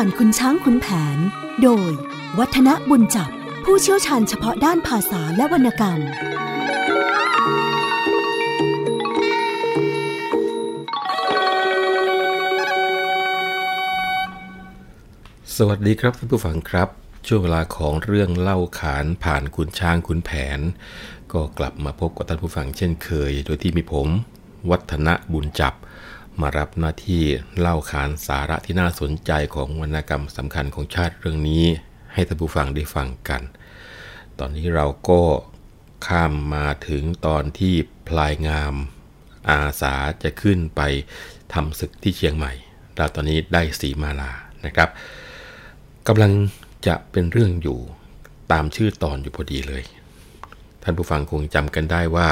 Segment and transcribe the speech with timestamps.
[0.00, 0.86] ผ่านคุณช้างคุณแผ
[1.16, 1.18] น
[1.62, 1.90] โดย
[2.38, 3.30] วัฒนบุญจับ
[3.64, 6.00] ผู้เชี่ยวชาญเฉพาะด้านภาษาและวรรณกรรม
[15.56, 16.88] สวัสดีครับท่านผู้ฟังครับ
[17.26, 20.60] ช่วงเวลาของเรื่องเล่าขานผ่านคุณช้างคุณแผน
[21.32, 24.08] ก็กลับมาพบกับท่านผู้ฟังเช่นเคย โดยที่มีผม
[24.70, 25.74] วัฒนบุญจับ
[26.40, 27.22] มารับหน้าที่
[27.58, 31.64] เล่าขานสาระที่น่าสนใจของวรรณกรรมสำคัญของชาติเรื่องนี้
[32.12, 33.42] ให้ท่านผู้ฟังได้ฟังกัน
[34.38, 35.20] ตอนนี้เราก็
[36.06, 37.74] ข้ามมาถึงตอนที่
[38.08, 38.74] พลายงาม
[39.50, 40.80] อาสาจะขึ้นไป
[41.54, 42.52] ทำศึกที่เชียงใหม่
[42.96, 44.32] เราตอนนี้ได้สีมาลา
[44.64, 44.88] นะครับ
[46.08, 46.32] กำลัง
[46.86, 47.78] จะเป็นเรื่องอยู่
[48.52, 49.82] ตามชื่อตอนอยู่พอดีเลย
[50.82, 52.28] ท่านผู้ฟังคงจำกันได้ว่า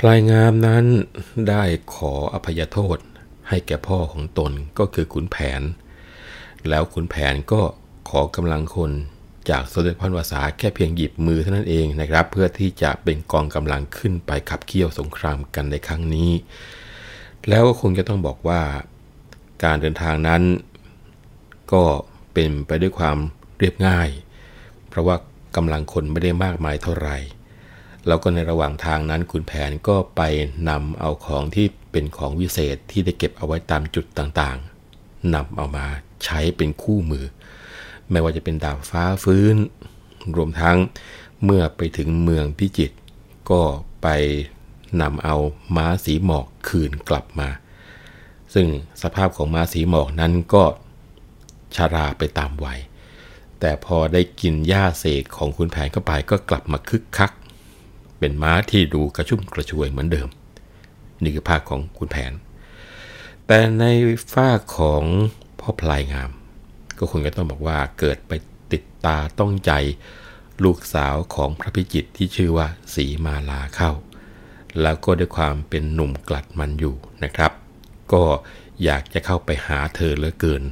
[0.00, 0.84] พลายงามนั้น
[1.48, 1.62] ได้
[1.94, 2.98] ขออภัยโทษ
[3.48, 5.62] ให้แก่พ่อของตนก็คือขุนแผน
[6.68, 7.60] แล้วขุนแผนก็
[8.08, 8.92] ขอกำลังคน
[9.50, 16.30] จากสมเด็จพระวสาแค่เพียงหยิบมือเท่านั้นเองนะครับ เพื่อที่จะเป็นกองกำลังขึ้นไปขับเคี่ยวสงครามกันในครั้งนี้
[17.48, 18.62] แล้วก็คงจะต้องบอกว่า
[19.64, 20.42] การเดินทางนั้น
[21.72, 21.82] ก็
[22.32, 23.16] เป็นไปด้วยความ
[23.58, 24.08] เรียบง่าย
[24.88, 25.16] เพราะว่า
[25.56, 27.18] กำลังคนไม่ได้มากมายเท่าไหร่
[28.06, 30.22] แล้วก็ในระหว่างทางนั้นคุณแผนก็ไป
[30.68, 35.86] นำเอาของที่เป็นของวิเศษที่ได้เก็บเอาไว้ตามจุดต่างๆนำเอามา
[36.24, 37.24] ใช้เป็นคู่มือ
[38.10, 39.56] ไม่ว่าจะเป็นดาบฟ้าฟื้น
[40.36, 40.76] รวมทั้ง
[41.44, 42.96] เมื่อไปถึงเมืองพิจิตร
[43.50, 43.62] ก็
[44.02, 44.08] ไป
[45.02, 45.36] นำเอา
[45.76, 47.48] ม้าสีหมอกคืนกลับมา
[48.54, 48.66] ซึ่ง
[49.02, 50.64] สภาพของม้าสีหมอกนั้นก็
[51.74, 52.80] ชาราไปตามวัย
[53.60, 57.32] แต่พอได้กินหญ้าเสกของคุณแผนเข้าไปก็กลับมาคึกคัก
[58.18, 60.28] เป็นม้าที่ดูกระชุ่มกระชวยเหมือนเดิม
[61.22, 62.32] นี่คือภาคของคุณแผน
[63.46, 63.84] แต่ใน
[64.34, 65.02] ฝ้าของ
[65.60, 66.30] พ่อพลายงาม
[66.98, 68.32] ก็คงจะต้องบอกว่าเกิดไป
[68.72, 69.72] ติดตาต้องใจ
[70.64, 73.92] ลูกสาวของพระพิจิตที่ชื่อว่าสีมาลาเข้า
[74.82, 77.52] แล้วก็ด้วยความเป็นหนุ่มกลัดมันอยู่นะครับ
[78.12, 78.22] ก็
[78.84, 80.62] อยากจะเข้าไปหาเธอเหลือเกิน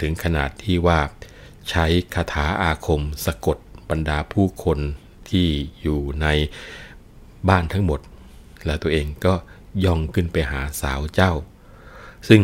[0.00, 1.00] ถึงขนาดที่ว่า
[1.70, 3.58] ใช้คาถาอาคมสะกด
[3.90, 4.78] บรรดาผู้คน
[5.30, 5.48] ที่
[5.82, 6.26] อยู่ใน
[7.48, 8.00] บ้านทั้งหมด
[8.66, 9.34] แล้วตัวเองก็
[9.84, 11.32] ย่องขึ้นไปหาสาวเจ้า
[12.28, 12.42] ซึ่ง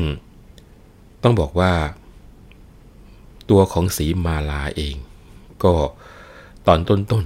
[1.23, 1.73] ต้องบอกว่า
[3.51, 4.97] ตัวของสีมาลาเอง
[5.65, 5.75] ก็
[6.67, 7.25] ตอนต้น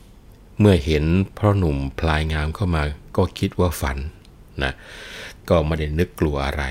[0.00, 1.04] ๆ เมื่อเห็น
[1.36, 2.82] พ่อหนุ่มพลายงามเข้ามา
[3.16, 3.98] ก็คิดว่าฝัน
[4.62, 4.72] นะ
[5.48, 6.64] ก็ไม่ได้นึกกลัวอะไร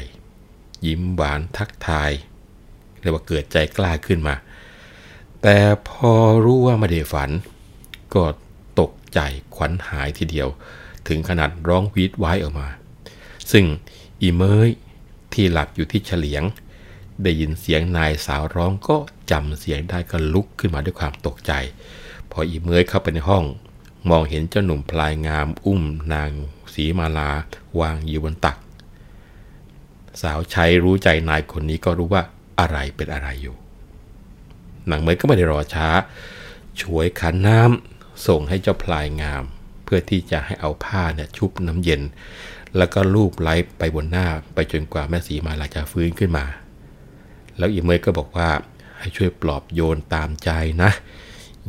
[0.85, 2.11] ยิ้มหวานทักทาย
[2.99, 4.35] เรียกว่าเกิดใจกล้าขึ้นมา
[5.41, 5.57] แต่
[5.89, 6.11] พอ
[6.45, 7.29] รู้ว่าไม่ได้ฝัน
[8.15, 8.23] ก็
[8.79, 9.19] ตกใจ
[9.55, 10.47] ขวัญหายทีเดียว
[11.07, 12.67] ถึงขนาดร้องวีดไว้ออกมา
[13.51, 13.65] ซึ่ง
[14.21, 14.69] อีเมย
[15.33, 16.43] ที่หลับอยู่ที่เฉลียง
[17.23, 18.97] ได้ยินเสียงนายสาวร้องก็
[19.31, 21.51] จำเสียงได้ก็ลุกขึ้นมาด้วยความตกใจ
[22.31, 23.43] พออีเมยเข้าไปในห้อง
[24.09, 25.81] มองเห็นเจ้าหนุ่มพลายงามอุ้ม
[26.13, 26.31] นาง
[26.73, 27.29] สีมาลา
[27.79, 28.57] วางอยู่บนตัก
[30.21, 32.23] สาวใช้รู้ใจนายคนนี้ก็รู้ว่า
[32.59, 33.55] อะไรเป็นอะไรอยู่
[34.89, 35.87] นางเมยก็ไม่ได้รอช้า
[36.81, 39.43] ช่วยขันน้ำ ส่งให้เจ้าพลายงาม
[39.83, 42.01] เพื่อที่จะให้เอาผ้าเนี่ยชุบน้ำเย็น
[42.77, 46.45] แล้วก็ลูบไล้ไปบนหน้าไปจนกว่าแม่สีมาลาจะฟื้นขึ้นมา
[47.57, 48.49] แล้วอีเมยก็บอกว่า
[48.99, 50.49] ให้ช่วยปลอบโยนตามใจ
[50.83, 50.91] นะ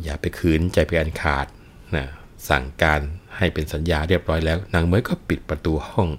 [0.03, 1.47] อย่าไปขืนใจไปอันขาด
[1.95, 2.05] นะ
[2.49, 3.01] สั่งการ
[3.37, 6.09] ให้เป็นสัญญาเรียบร้อยแล้ว นางเมยก็ปิดประตูห้อง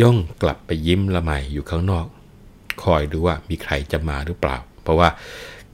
[0.00, 2.06] ย่องกลับไปยิ้มละไมอยู่ข้างนอก
[2.82, 5.08] คอยดูว่ามีใครจะมาหรือเปล่า เพราะว่า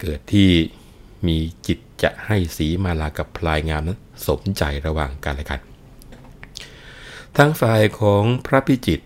[0.01, 0.49] เกิดที่
[1.27, 3.99] มีจิต จะให้สีมาลากับพลายงามนั้น
[4.29, 5.61] สมใจระหว่างกันและกัน
[7.37, 9.01] ทั้งฝ่ายของพระพิจิต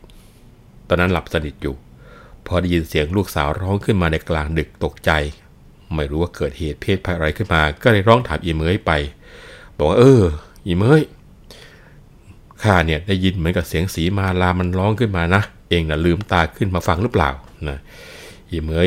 [0.88, 1.74] ตอนนั้นหลับสนิทอยู่
[2.46, 5.10] พอได้ยินเสียงลูกสาวร้องขึ้นมาในกลางดึกตกใจ
[5.94, 8.92] ไม่รู้ว่าเกิดเหตุเพศภัยอะไรขึ้นมา ก็เลยร้องถามอีเมยไป
[9.76, 10.22] บอกว่าเออ
[10.66, 11.02] อีเมย
[12.62, 17.30] ข้าเนี่ยได้ยินเหมือนกับเสียงสีมาลามันร้องขึ้นมานะ เองนะ่ะลืมตาขึ้นมาฟังหรือเปล่า
[17.68, 17.78] นะ
[18.50, 18.86] อีเมย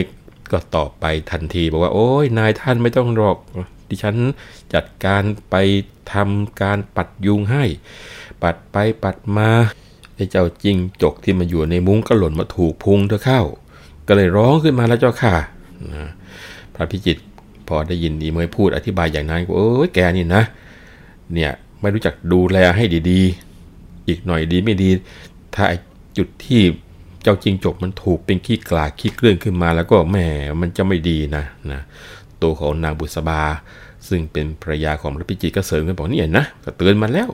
[0.52, 3.38] ก็ตอบไปทันทีบอกว่าโอ้ยนายท่านไม่ต้องหรอก
[3.94, 4.16] ดิฉัน
[4.74, 5.56] จัดการไป
[6.14, 7.64] ทำการปัดยุงให้
[8.44, 9.50] ปัดไปปัดมา
[10.16, 13.42] ไอ้เจ้าจิงจกที่มาอยู่ในมุ้งก็หล่นมาถูกพุงเธอเข้า
[14.08, 15.36] ก็เลยร้องขึ้นมาแล้วเจ้าค่ะ
[15.94, 16.10] นะ
[16.76, 17.18] พระพิจิต
[17.68, 20.44] พอได้ยินอีเมยพูดอธิบายอย่างนั้นก็โอ้ยแกนี่นะ
[21.34, 21.52] เนี่ย
[21.82, 24.90] ไม่รู้จักดูแลให้ดีๆ อีกหน่อยดีไม่ดี
[25.56, 25.66] ถ้า
[26.18, 26.62] จุดที่
[27.24, 30.18] เจ้าจิงจกมันถูกเป็นขี้กลาขี้เกลื่อนขึ้นมาแล้วก็แหม
[30.62, 31.82] มันจะไม่ดีนะนะ
[32.42, 33.42] ตัวของนางบุษบา
[34.10, 37.30] ซึ่งเป็นภรรยาของพระพิจิตก็เสริมกันบอกนี่นะก็เตือนมาแล้ว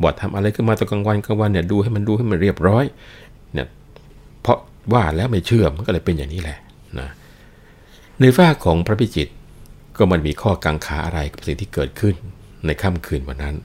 [0.00, 2.84] บอกทำอะไรขึ้นมาตอนกลางวันกลางวันเนี่ยดูให้มันดูให้มันเรียบร้อย
[3.54, 3.66] เนี่ย
[4.42, 4.58] เพราะ
[4.92, 6.58] ว่าแล้วไม่เชื่อมันก็เลยเป็นอย่างนี้แหละ
[7.00, 7.08] นะ
[8.20, 9.32] ในฝ้าของพระพิจิตร
[9.96, 12.14] ก็มันมีข้อกังขาอะไรกับสิ่งที่เกิดขึ้น
[12.66, 13.56] ในค่ำคืนวันนั้น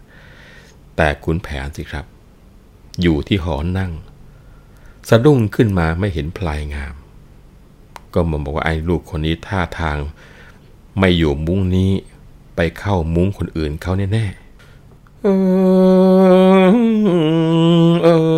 [0.95, 2.05] แต่ขุนแผนสิครับ
[3.01, 3.91] อยู่ที่หอนั่ง
[5.09, 6.93] สะดุ้งขึ้นมาไม่เห็นพลายงาม
[8.13, 9.97] ก็มาบอกว่าไอ้ลูกคนนี้ท่าทาง
[10.99, 11.91] ไม่อยู่มุ้งนี้
[12.57, 15.27] ไปเข้ามุ้งคนอื่นเขาแน่ๆเอ
[16.67, 16.75] อ
[18.03, 18.37] เออ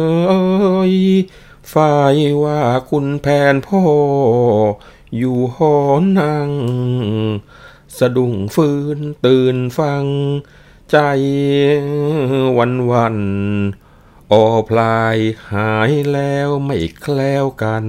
[1.73, 3.81] ฝ่ายว่าคุณแผนพ่อ
[5.17, 5.75] อยู่หอ
[6.19, 6.51] นั่ง
[7.97, 10.05] สะดุ้งฟื้นตื่นฟัง
[10.91, 10.97] ใจ
[12.57, 13.17] วันวัน
[14.31, 15.17] ออพลาย
[15.51, 17.85] หายแล้วไม่แคล้วกัน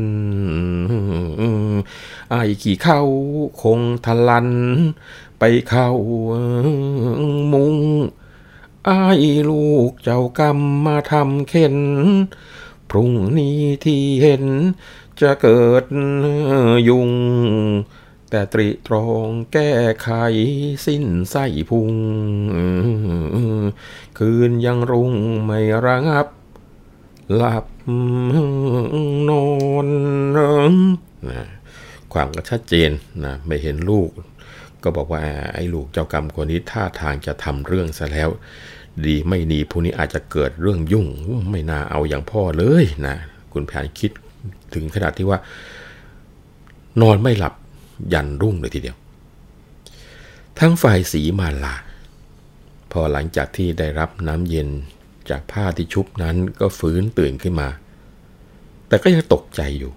[2.30, 3.02] ไอ้ขี่เข้า
[3.62, 4.48] คงทะลัน
[5.40, 5.90] ไปเข้า
[7.52, 7.76] มุง
[8.86, 9.00] ไอ้
[9.50, 11.76] ลูกเจ้ากรรมมาทำเข็น
[12.90, 14.44] พรุ่งนี้ที่เห็น
[15.20, 15.84] จะเกิด
[16.88, 17.10] ยุง
[18.30, 19.70] แต่ตรีตรองแก้
[20.02, 20.08] ไข
[20.86, 21.92] สิ้นไส้พุง
[24.18, 25.12] คืนยังรุ่ง
[25.44, 26.26] ไม่ระงับ
[27.36, 27.66] หลับ
[29.28, 29.46] นอ
[29.86, 29.88] น
[31.28, 31.42] นะ
[32.12, 32.90] ความก็ชัดเจน
[33.24, 34.10] นะไม่เห็นลูก
[34.84, 35.22] ก็บอกว่า
[35.54, 38.28] ไอ้ลูกเจ้ากรรมคนนี้ท่าทางจะทำเรื่องซะแล้ว
[39.06, 41.06] ดีไม่ดีพวกนี้อาจจะเกิดเรื่องยุ่ง
[41.50, 43.16] ไม่น่าเอาอย่างพ่อเลยนะ
[43.52, 44.10] คุณแผนคิด
[44.74, 45.38] ถึงขนาดที่ว่า
[47.00, 47.54] นอนไม่หลับ
[48.12, 48.96] ยันรุ่งเลยทีเดียว
[50.58, 51.76] ทั้งฝ่ายสีมาลา
[52.92, 54.68] พอหลังจากที่ได้รับน้ำเย็น
[55.30, 57.68] จากผ้าที่ชุบนั้นก็ฟื้นตื่นขึ้นมา
[58.88, 59.92] แต่ก็ยังตกใจอยู่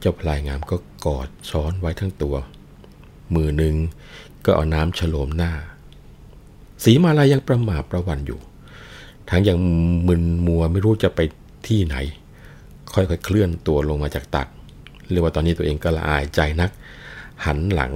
[0.00, 0.76] เจ้าพลายงามก็
[1.06, 2.36] กอดช้อนไว้ทั้งตัว
[3.36, 3.74] มือหนึ่ง
[4.44, 5.52] ก็เอาน้ำฉโลมหน้า
[6.84, 8.40] สีมาลายังประหม่าประวันอยู่
[9.30, 9.58] ทั้งยัง
[10.08, 11.20] มึนมัวไม่รู้จะไป
[11.66, 11.96] ที่ไหน
[12.92, 14.48] ค่อยๆเคลื่อนตัวลงมาจากตัก
[15.10, 16.70] เรียกว่าตอนนี้ตัวเองก็ละอายใจนัก
[17.44, 17.92] หันหลัง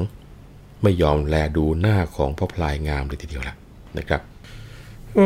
[0.82, 3.54] ไม่ยอมแลดูหน้าของพ่อพลายงามเลยทีเดียวละ
[3.98, 4.20] นะครับ
[5.16, 5.20] เอ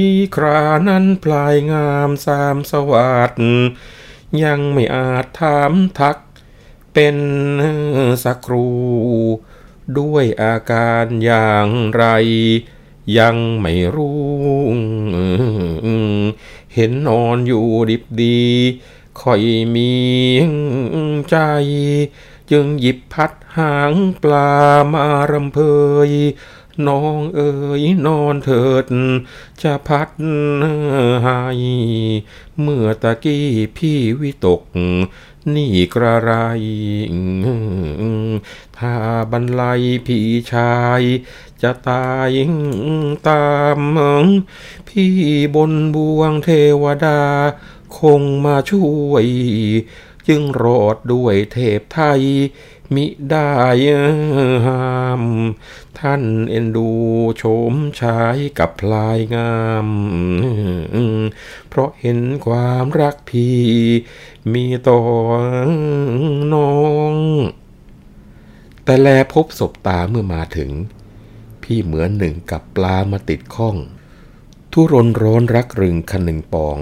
[0.00, 0.02] ย
[0.36, 3.32] ครานั้นพลายงามสามสวัสด
[4.44, 6.16] ยังไม่อาจถามทัก
[6.98, 7.18] เป็น
[8.24, 8.68] สักครู
[9.98, 12.04] ด้วยอาการอย่างไร
[13.18, 14.18] ยังไม่รู้
[16.74, 18.42] เห็นนอนอยู่ดิบดี
[19.20, 19.42] ค่อย
[19.74, 19.92] มี
[21.30, 21.36] ใจ
[22.50, 24.50] จึงหยิบพัดหางปลา
[24.92, 25.58] มารำเพ
[26.08, 26.10] ย
[26.86, 28.86] น้องเอ๋ยนอนเถิด
[29.62, 30.08] จะพัด
[31.22, 31.40] ให้
[32.60, 33.46] เมื่อตะกี้
[33.76, 34.60] พี่วิตก
[35.54, 36.32] นี่กระไร
[38.78, 38.94] ถ้า
[39.32, 41.02] บรรลัยพี่ชาย
[41.62, 42.30] จะตาย
[43.28, 43.48] ตา
[43.78, 43.80] ม
[44.88, 45.14] พี่
[45.54, 46.50] บนบวงเท
[46.82, 47.20] วดา
[47.98, 49.26] คงมาช่วย
[50.28, 52.22] จึงรอดด้วยเทพไทย
[52.94, 53.52] มิได้
[54.66, 55.22] ห้าม
[55.98, 56.90] ท่านเอ็นดู
[57.36, 59.56] โฉมชายกับพลายงา
[59.86, 59.88] ม
[61.68, 63.60] เพราะเห็นความรักพี่
[64.54, 64.98] มีต่อ
[66.52, 66.72] น้อ
[67.12, 67.14] ง
[68.84, 70.70] แต่แลพบศพตาเมื่อมาถึง
[71.62, 73.76] พี่เหมือนหนึ่งกับปลามาติดข้อง
[74.72, 76.78] ทุรนร้อนรักรึงคันหนึ่งปอง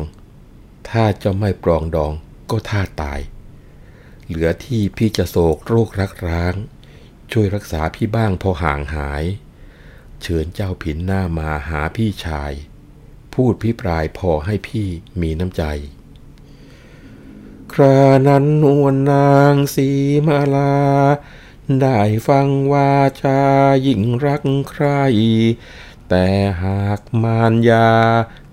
[0.90, 2.12] ถ้าจะไม่ปรองดอง
[2.50, 3.20] ก็ท่าตาย
[4.26, 6.54] เหลือที่พี่จะโศกโรครักร้าง
[7.32, 9.24] ช่วยรักษาพี่บ้างพอห่างหาย
[10.22, 12.52] เชิญเจ้าผินหน้ามาหาพี่ชาย
[13.34, 14.86] พูดพี่ปลายพอให้พี่
[15.20, 15.64] มีน้ำใจ
[17.78, 19.88] ครานั้นนวลนางสี
[20.26, 20.76] มาลา
[21.80, 23.40] ได้ฟังว่าจา
[23.86, 24.86] ยิ่งรักใคร
[26.08, 26.26] แต่
[26.62, 27.90] หากมารยา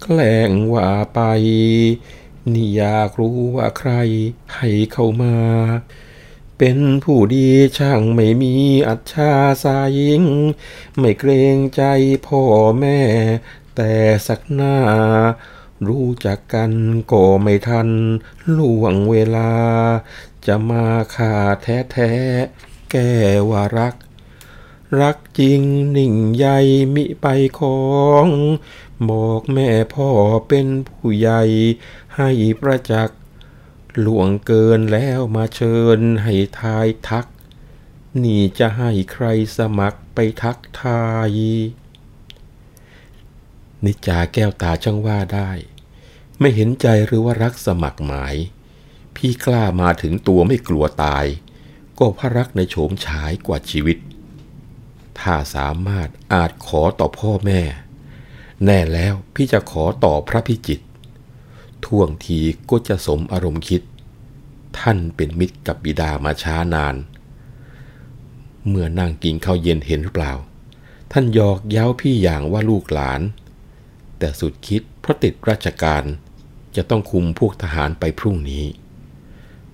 [0.01, 1.19] แกล้งว่าไป
[2.53, 3.91] นี่อยากรู้ว่าใคร
[4.55, 5.35] ให้เข้ามา
[6.57, 7.47] เป็นผู้ดี
[7.77, 8.55] ช่างไม่มี
[8.87, 9.31] อัจฉา
[9.63, 10.23] สายิง
[10.97, 11.83] ไม่เกรงใจ
[12.27, 12.41] พ่อ
[12.79, 12.99] แม่
[13.75, 13.93] แต่
[14.27, 14.77] สักหน้า
[15.87, 16.71] รู้จักกัน
[17.11, 17.89] ก็ไม่ทัน
[18.57, 19.51] ล่วงเวลา
[20.45, 20.85] จะมา
[21.15, 22.11] ข่าแท้แท้
[22.91, 23.11] แก้
[23.49, 23.95] ว่ารัก
[25.01, 25.61] รักจริง
[25.97, 26.45] นิ่งใย
[26.95, 27.27] มิไป
[27.59, 27.81] ขอ
[28.25, 28.27] ง
[29.09, 30.09] บอกแม่พ่อ
[30.47, 31.41] เป็นผู้ใหญ่
[32.15, 32.29] ให้
[32.61, 33.19] ประจักษ์
[34.05, 37.25] ล่วงเกินแล้วมาเชิญให้ทายทัก
[38.23, 39.25] นี่จะให้ใคร
[39.57, 41.37] สมัครไปทักทาย
[43.85, 45.49] นิจาแก้วตาช่างว่าได้
[46.43, 48.35] ไม่เห็นใจหรือว่ารักสมัครหมาย
[49.15, 51.25] พี่กล้ามาถึงตัวไม่กลัวตาย
[51.99, 53.97] ก็พระรักในโฉมฉายกว่าชีวิต
[55.19, 57.61] ถ้าสามารถอาจขอต่อพ่อแม่
[58.65, 60.85] แน่แล้วพี่จะขอต่อพระพิจิตร
[61.85, 63.81] ท่วงทีก็จะสมอารมณ์คิด
[64.79, 66.95] ท่านเป็นมิตรกับบิดามาช้านาน
[68.67, 70.33] เมื่อนั่งกินข้าวเย็นเห็นหรือเปล่า
[71.11, 73.21] ท่านยอกเย้าพี่อย่างว่าลูกหลาน
[74.17, 76.03] แต่สุดคิดเพราะติดราชการ
[76.75, 78.65] จะต้องคุมพวกทหารไปพรุ่งนี้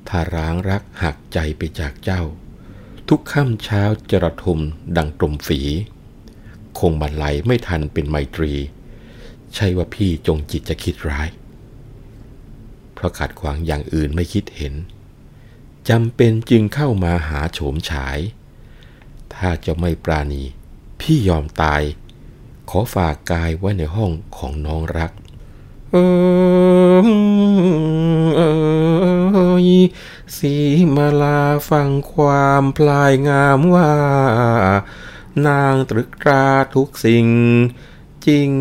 [0.08, 2.22] ถ้าร้างรักหักใจไปจากเจ้า
[3.10, 4.60] ทุกค่ำเช้าจะระทม
[4.98, 5.62] ดังตรมฝี
[6.80, 8.54] คงบรรลัยไม่ทันเป็นไมตรี
[9.56, 11.30] ใช่ว่าพี่จงจิตจะคิดร้าย
[12.94, 14.74] เพราะขัดขวางอย่างอื่นไม่คิดเห็น
[15.90, 18.20] จำเป็นจึงเข้ามาหาโฉมฉาย
[19.36, 20.44] ถ้าจะไม่ปราณี
[21.02, 21.82] พี่ยอมตาย
[22.70, 25.12] ขอฝากกายไว้ในห้องของน้องรัก
[25.92, 25.98] เอ
[27.04, 27.08] อ
[28.36, 28.42] เอ
[29.66, 29.68] ย
[30.38, 30.56] สี
[30.96, 33.94] มาลาฟังความพลายงามว่า
[35.46, 37.28] นางตรึกตราทุกสิ่ง
[38.28, 38.52] จริง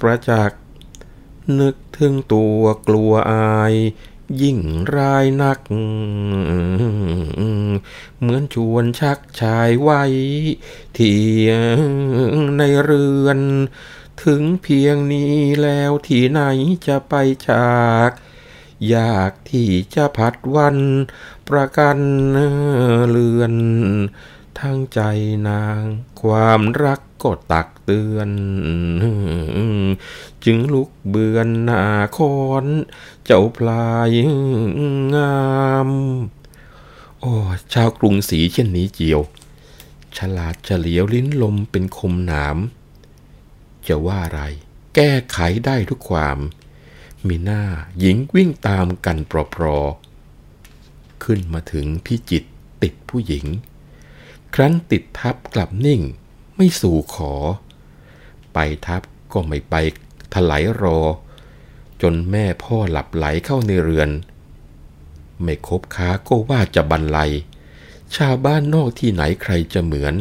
[0.00, 0.60] ประจักษ์
[1.60, 3.74] นึกถึงตัวกลัวอาย
[4.42, 4.58] ยิ่ง
[4.96, 5.58] รายนัก
[8.18, 10.02] เหมือนชวนชักชายไว้
[10.98, 11.22] ที่
[12.58, 13.38] ในเรือน
[14.22, 16.40] ถึงเพียงนี้แล้วที่ไหน
[16.86, 17.14] จะไป
[17.50, 18.10] จาก
[18.88, 20.76] อยากที่จะพัดวัน
[21.48, 21.98] ประกัน
[23.10, 23.54] เลือน
[24.58, 25.00] ทั้งใจ
[25.48, 25.82] นาง
[26.22, 28.30] ความรักก็ตักเตือน
[30.44, 31.82] จึงลุกเบือนหน้า
[32.16, 32.66] คอน
[33.24, 34.10] เจ้าพลาย
[35.14, 35.40] งา
[35.88, 35.90] ม
[37.20, 37.32] โอ้
[37.72, 39.20] ชาวกรุงศรีเช่นนี้เจียว
[40.16, 42.58] ฉลาดเฉลียวลิ้นลมเป็นคมหนาม
[43.90, 44.42] จะว่าอะไร
[44.94, 46.38] แก้ไขได้ทุกความ
[47.26, 47.62] มีหน้า
[47.98, 52.44] หญิงวิ่งตามกันปลอๆขึ้นมาถึงพิจิต
[52.82, 53.46] ติดผู้หญิง
[54.54, 56.00] ครั้นติดทับกลับนิ่ง
[56.56, 57.34] ไม่สู่ขอ
[58.52, 59.74] ไปทับก็ไม่ไป
[60.34, 61.00] ถลายรอ
[62.02, 64.10] จนแม่พ่อหลับไหลเข้าในเรือน
[65.42, 67.32] ไม่คบค้าก็ว่าจะบรรลัย
[68.16, 70.14] ชาวบ้านนอกที่ไหนใครจะเหมือน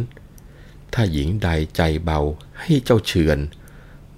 [0.94, 2.20] ถ้าหญิงใดใจเบา
[2.62, 3.40] ให้เจ้าเฉือน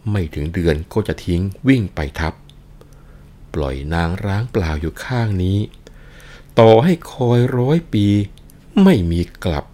[0.09, 2.33] ไม่ถึงเดือนก็จะทิ้งวิ่งไปทับ
[3.53, 5.59] ปล่อยนางร้างเปล่าอยู่ข้างนี้
[6.59, 8.05] ต่อให้คอยร้อยปี
[8.83, 9.65] ไม่มีกลับ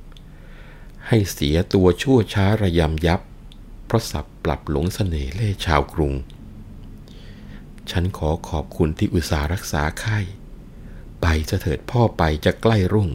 [1.07, 3.21] ให้เสียตัวชั่วช้าระยำยับ
[3.85, 6.13] เพราะสับปรับหลงเสน่ห์เล่ชาวกรุง
[7.91, 10.19] ฉันขอขอบคุณที่อุตส่าห์รักษาไข้
[11.21, 13.09] ไปจะเถิดพ่อไปจะใกล้รุ่ง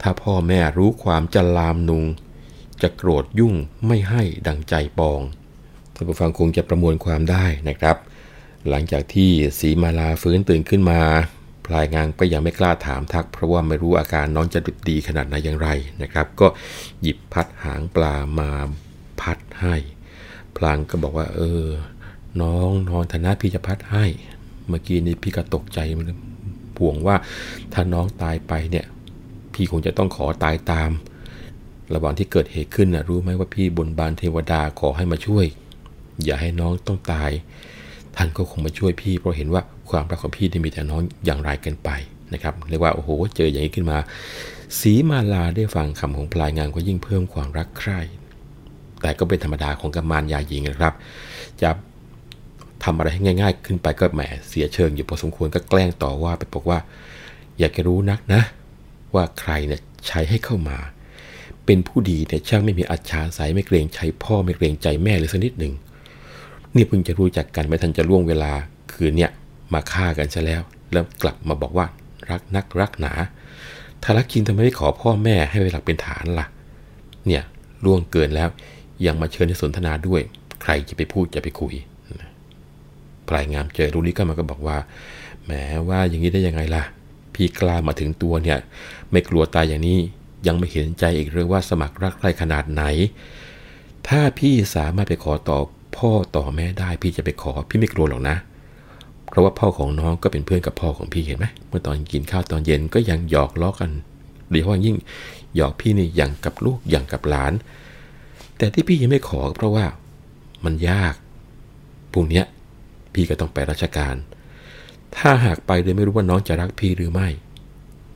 [0.00, 2.04] ถ้าพ่อแม่รู้ความจะลามนุง
[2.82, 3.54] จะโกรธยุ่ง
[3.86, 5.20] ไม่ให้ดังใจปอง
[5.94, 7.96] ท่านผู้ฟังคงจะประมวลความได้นะครับ
[8.68, 11.00] หลังจากที่สีมาลาฟื้นตื่นขึ้นมา
[11.66, 15.68] พลายงางก็ยังไม่กล้าถามทัก เพราะว่าไม่รู้อาการน้องจะดีขนาดไหนอย่างไร
[16.02, 16.46] นะครับ ก็
[17.02, 18.50] หยิบพัดหางปลามา
[19.20, 19.74] พัดให้
[20.56, 21.64] พลางก็บอกว่า เออ
[22.42, 24.04] น้องนอนฐานะพี่จะพัดให้
[24.68, 26.06] เมื่อกี้นี้พี่ก็ตกใจมัน
[26.78, 27.16] ห่วงว่า
[27.72, 28.86] ถ้าน้องตายไปเนี่ย
[29.54, 30.90] พี่คงจะต้องขอตายตาม
[31.94, 35.46] ระหว่างที่เกิดเหตุขึ้นนะรู้ไหมว่าพี่บนบานเทวดาขอให้มาช่วย
[36.24, 37.30] อย่าให้น้องต้องตาย
[38.16, 41.90] ท่านก็คงมาช่วยพี่ เพราะเห็นว่าความรักของพี่ที่มีแต่น้องอย่างไรเกินไป
[42.32, 43.98] นะครับเรียกว่าโอ้โหเจออย่างนี้ขึ้นมา
[44.80, 48.00] สีมาลาได้ฟังคำของพลายงานก็ยิ่งเพิ่มความรักใคร่
[49.02, 50.94] แต่ก็เป็นธรรมดาของกำมารยาหญิงนะครับ
[51.62, 51.70] จะ
[52.84, 56.78] ทำอะไรให้ง่าย ๆ ขึ้นไปก็แหมเสียเชิงอยู่พอสมควรก็แกล้งต่อว่าไปบอกว่า
[57.58, 58.42] อยากจะรู้นักนะ
[59.14, 60.78] ว่าใครเนี่ยใช้ให้เข้ามา
[61.66, 65.72] เป็นผู้ดีเนี่ยช่างไม่มีอัจฉริยะไม่เกรงใจพ่อไม่เกรงใจแม่เลยสักนิดหนึ่ง
[66.76, 68.52] นี่เพิ่งจะรู้จักกันไม่ทันจะล่วงเวลา
[68.92, 69.30] คืนเนี่ย
[69.72, 70.62] มาฆ่ากันซะแล้ว
[70.92, 71.86] แล้วกลับมาบอกว่า
[72.30, 73.12] รักนักรักหนา
[74.02, 76.46] ถ้ารักจริงทำไมไม่ขอพ่อแม่ให้เวลาเป็นฐานล่ะ
[77.26, 77.42] เนี่ย
[77.84, 78.48] ล่วงเกินแล้ว
[79.06, 80.20] ยังมาเชิญในสนทนาด้วย
[80.62, 81.74] ใครจะไปพูดจะไปคุย
[83.28, 84.78] พลายงามเจอรู้นี้ก็มาก็บอกว่า
[85.44, 85.52] แหม
[85.88, 86.82] ว่าอย่างนี้ได้ยังไงล่ะ
[87.34, 88.58] พี่กล้ามาถึงตัวเนี่ย
[89.10, 89.98] ไม่กลัวตายอย่างนี้
[90.46, 92.82] ยังไม่เห็นใจอีกเรื่องว่าสมัครรักใครขนาดไหน
[94.08, 95.58] ถ้าพี่สามารถไปขอต่อ
[95.96, 98.36] พ่อต่อแม่ได้พี่จะไปขอพี่ไม่กลัวหรอกนะ
[99.28, 103.90] เพราะว่าพ่อของน้องก็เป็นเพื่อนกับพ่อของพี่เห็นไหมเมื่อตอนกินข้าวตอนเย็นก็ยังหยอกล้อกัน
[104.48, 104.96] โดยเฉพาะยิ่ง
[105.56, 107.52] หยอกพี่นี่อย่างกับลูกอย่างกับหลาน
[108.58, 109.84] แต่ที่พี่ยังไม่ขอเพราะว่า
[110.64, 111.14] มันยาก
[112.12, 112.42] พรุ่งนี้
[113.14, 114.14] พี่ก็ต้องไปราชการ
[115.16, 117.28] ถ้าหากไปโดยไม่รู้ว่าน้องจะรักพี่หรือไม่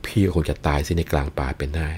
[0.05, 1.89] พี่คงจะตายสิในกลางป่าเป็นได้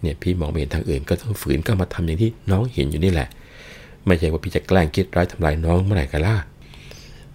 [0.00, 3.28] เนี่ยพี่มองไม่เห็นทางอื่นก็ต้องฝืนก็มาทำอย่างที่น้องเห็นอยู่นี่แหละ
[4.06, 6.36] ไม่ใช่ว่าพี่จะแกล้งคิดร้ายทำลายน้องเมื่อไหร่กันล่ะ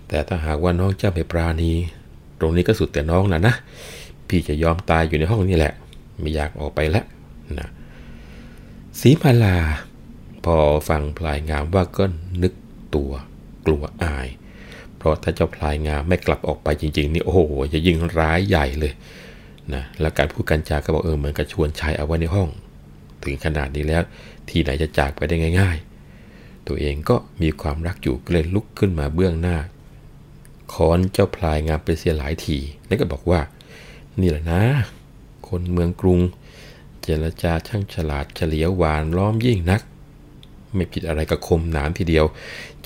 [0.08, 1.72] แต่ถ้าหากว่าน้องเจ้าไม่ปราณี
[2.39, 3.55] ตรงนี้ก็สุดแต่น้องนะนะ
[4.27, 5.74] พี่จะยอมตายอยู่ในห้องนี้แหละ
[6.20, 7.05] ไม่อยากออกไปแล้ว
[7.60, 7.67] นะ
[9.00, 9.58] สีมาลา
[10.46, 10.55] พอ
[10.89, 12.03] ฟังพลายงามว่าก็
[12.43, 12.53] นึก
[12.96, 13.12] ตัว
[13.65, 14.27] กลัวอาย
[14.98, 17.39] เพราะถ้าเจ้าพลายงามไม่กลับออกไปจริง ๆ นี่โอ้โห
[17.74, 18.93] จะยิ่งร้ายใหญ่เลย
[19.74, 22.50] นะแล้วการพูดกันจาก็บอกเออเหมือนกับชวนชายเอาไว้ในห้อง
[23.24, 24.03] ถึงขนาดนี้แล้ว
[24.50, 25.92] ที่ไหนจะจากไปได้ง่าย ๆ
[26.67, 29.58] ตัวเองก็มีความรักอยู่เลยลุกขึ้นมาเบื้องหน้า
[30.74, 33.41] คอนเจ้าพลายงามไปเสียหลายทีแล้วก็บอกว่า
[34.20, 34.63] นี่แหละนะ
[35.48, 36.20] คนเมืองกรุง
[37.01, 39.82] เจรจาช่างฉลาดเฉลียวหวานล้อมยิ่งนัก
[40.74, 42.25] ไม่ผิดอะไรกับคมหนามทีเดียว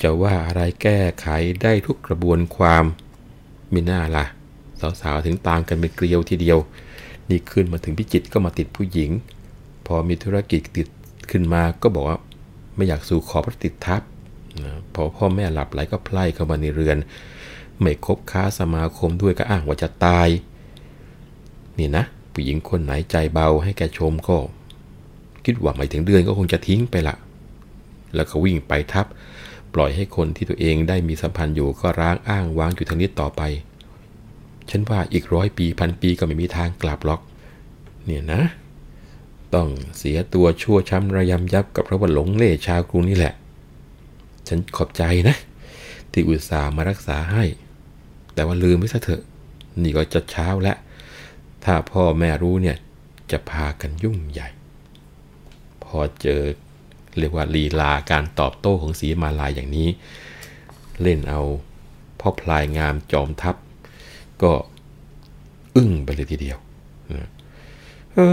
[0.02, 1.26] จะว่าอะไรแก้ไข
[1.62, 2.84] ได้ทุกกระบวนความ
[3.70, 4.24] ไม่น่าละ่ะ
[5.00, 6.58] สาวๆถึงต่างกันเป็นเกลียวทีเดียว
[7.30, 9.10] นี่ขึ้นมาถึงพิจิตก็มาติดผู้หญิง
[9.86, 10.88] พอมีธุรกิจติด
[11.30, 12.18] ขึ้นมาก็บอกว่า
[12.78, 14.02] ไม่อยากสู่ขอพระติดทับ
[14.64, 16.96] นะพอพ่อแม่หลับไหลก็ไพล่เข้ามาในเรือน
[17.80, 20.28] ไม่คบค้าสมาคมด้วยก็อ้างว่าจะตาย
[21.78, 24.36] นี่นะ ผู้หญิงคนไหนใจเบาให้แกชมก็
[25.44, 27.16] คิดว่าไม่ถึงเดือนก็คงจะทิ้งไปละ
[28.14, 29.06] แล้วก็วิ่งไปทับ
[29.74, 33.42] ปล่อยให้คนที่ตัวเองได้มีสัมพันธ์อยู่ก็ร้างอ้างวางอยู่ทางนี้ต่อไป
[34.70, 37.20] ฉันว่าอีกร้อยปีพันปีก็ไม่มีทางกลับล็อก
[38.04, 38.42] เนี่ยนะ
[39.54, 43.34] ต้องเสียตัวชั่วช้ำระยำยับกับพระว่าหลงเล่ชาวกรุงนี่แหละ
[44.48, 45.36] ฉันขอบใจนะ
[46.12, 47.44] ที่อุตส่าห์มารักษาให้
[48.34, 49.22] แต่ว่าลืมไม่ซะเถอะ
[49.82, 50.78] นี่ก็จะเช้าแล้ว
[51.64, 52.76] ถ้าพ่อแม่รู้เนี่ย
[53.30, 54.48] จะพากันยุ่งใหญ่
[55.84, 56.40] พอเจอ
[57.18, 59.88] เรียกว่าลีลาการตอบโต้ของสีมาลายอย่างนี้
[61.02, 61.40] เล่นเอา
[62.20, 63.56] พ่อพลายงามจอมทัพ
[64.42, 64.52] ก็
[65.76, 66.58] อึ้งไปเลยทีเดียว
[67.06, 67.26] เออ
[68.18, 68.24] เอ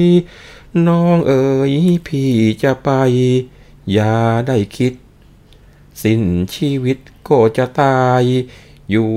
[0.00, 0.02] ย
[0.86, 1.72] น้องเอ๋ย
[2.06, 2.88] พี่จะไป
[3.92, 4.14] อย่า
[4.46, 4.94] ได้คิด
[6.02, 6.22] สิ้น
[6.54, 6.98] ชีวิต
[7.28, 8.22] ก็จะตาย
[8.90, 9.10] อยู่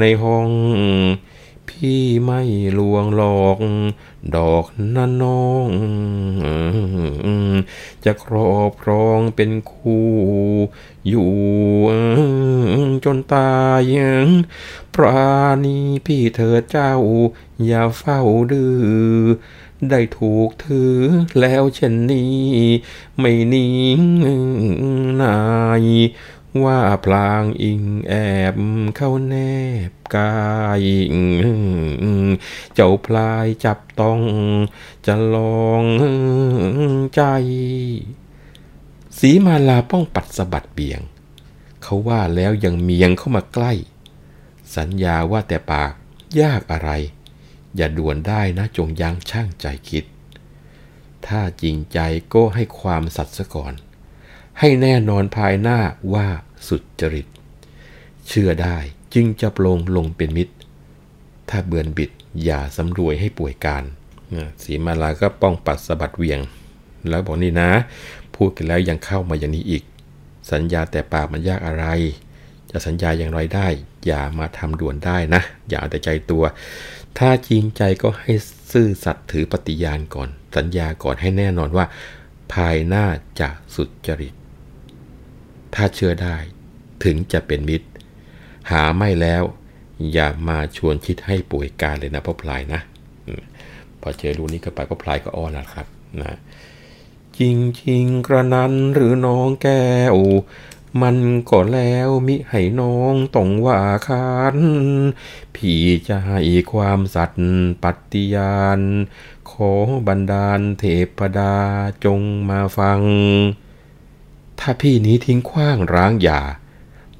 [0.00, 0.50] ในห้อง
[1.68, 2.40] พี่ไม่
[2.78, 3.58] ลวงหลอก
[4.34, 4.64] ดอก
[4.94, 5.68] นั่นน้อง
[8.04, 10.08] จะครอบครองเป็นคู่
[11.08, 11.32] อยู่
[13.04, 13.82] จนตาย
[14.96, 16.94] ปราณีพี่เธอเจ้า
[17.66, 18.20] อย่าเฝ้า
[18.52, 18.76] ดื้อ
[19.90, 20.96] ได้ถูกถือ
[21.40, 22.36] แล้วเช่นนี้
[23.18, 24.00] ไม่นิ่ง
[25.22, 25.38] นา
[25.82, 25.84] ย
[26.64, 28.14] ว่าพลางอิงแอ
[28.54, 28.56] บ
[28.96, 29.34] เข้าแน
[29.90, 30.36] บกา
[30.80, 30.82] ย
[32.74, 34.20] เจ้าพลายจับต้อง
[35.06, 35.84] จะลอง
[37.14, 37.22] ใจ
[39.18, 41.00] สีมาลาป้องปัดสะบัดเบี่ยง
[41.82, 43.72] เขาว่าแล้วยังเมียงเข้ามาใกล้
[44.76, 45.92] สัญญาว่าแต่ปาก
[46.40, 46.90] ยากอะไร
[47.76, 50.04] อย่าด่วนได้นะจงยั้งช่างใจคิด
[51.26, 51.98] ถ้าจริงใจ
[52.34, 53.74] ก็ให้ความสัตย์ซะก่อน
[54.58, 55.78] ให้แน่นอนภายหน้า
[56.14, 56.26] ว่า
[56.68, 57.26] สุดจริต
[58.28, 58.76] เชื่อได้
[59.14, 60.54] จึงจะปลงลงเป็นมิตร
[61.48, 62.10] ถ้าเบือนบิด
[62.44, 63.84] อย่าสำรวยให้ป่วยการ
[64.62, 66.40] สีมาลาก็ป้องปัดสะบัดเวียง
[67.08, 67.70] แล้วบอกนี่นะ
[68.34, 69.82] พูดกันแล้วยังเข้ามาอย่างนี้อีก
[70.50, 71.86] สัญญาแต่ปากมันยากอะไร
[72.70, 73.68] จะสัญญาอย่างไรได้
[74.06, 76.44] อย่ามาทำด่วนได้นะ อย่าแต่ใจตัว
[77.18, 78.32] ถ้าจริงใจก็ให้
[78.72, 81.86] ซื่อสัตย์ถือปฏิญาณก่อน สัญญาก่อนให้แน่นอนว่า
[82.52, 83.04] ภายหน้า
[83.40, 84.34] จะสุดจริต
[85.74, 86.36] ถ้าเชื่อได้
[87.04, 87.88] ถึงจะเป็นมิตร
[88.70, 89.42] หาไม่แล้ว
[90.12, 92.80] อย่ามาชวนคิดให้ป่วยการเลยนะพ่อพลายนะ
[94.00, 95.86] พอเจอรูนี้ก็ไปพ่อพลายก็อ้อนแล้วครับ
[96.20, 96.32] นะ
[97.38, 100.16] จริงจริงกระนั้นหรือน้องแก้ว
[101.02, 101.16] มัน
[101.50, 104.58] ก็แล้วมิให้น้องต้องว่าคาน
[105.54, 106.40] พี่จะให้
[106.72, 107.46] ความสัตย์
[107.82, 108.80] ปฏิญาณ
[109.50, 109.72] ขอ
[110.06, 110.84] บันดาลเท
[111.18, 111.54] พดา
[112.04, 113.00] จงมาฟัง
[114.58, 116.40] ถ้าพี่นี้ทิ้งขว้างร้างอย่า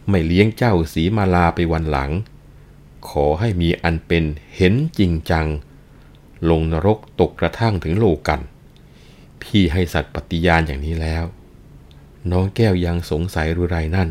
[0.08, 2.10] ไม่เลี้ยงเจ้าสีมาลาไปวันหลัง
[3.08, 4.24] ขอให้มีอันเป็น
[4.56, 5.46] เห็นจริงจัง
[6.50, 8.40] ลงนรกตกกระทั่งถึงโลกัน
[9.42, 11.24] พี่ให้สัตว์ปฏิญาณอย่างนี้แล้ว
[12.30, 14.10] น้องแก้วยังสงสัยรือไรนั่น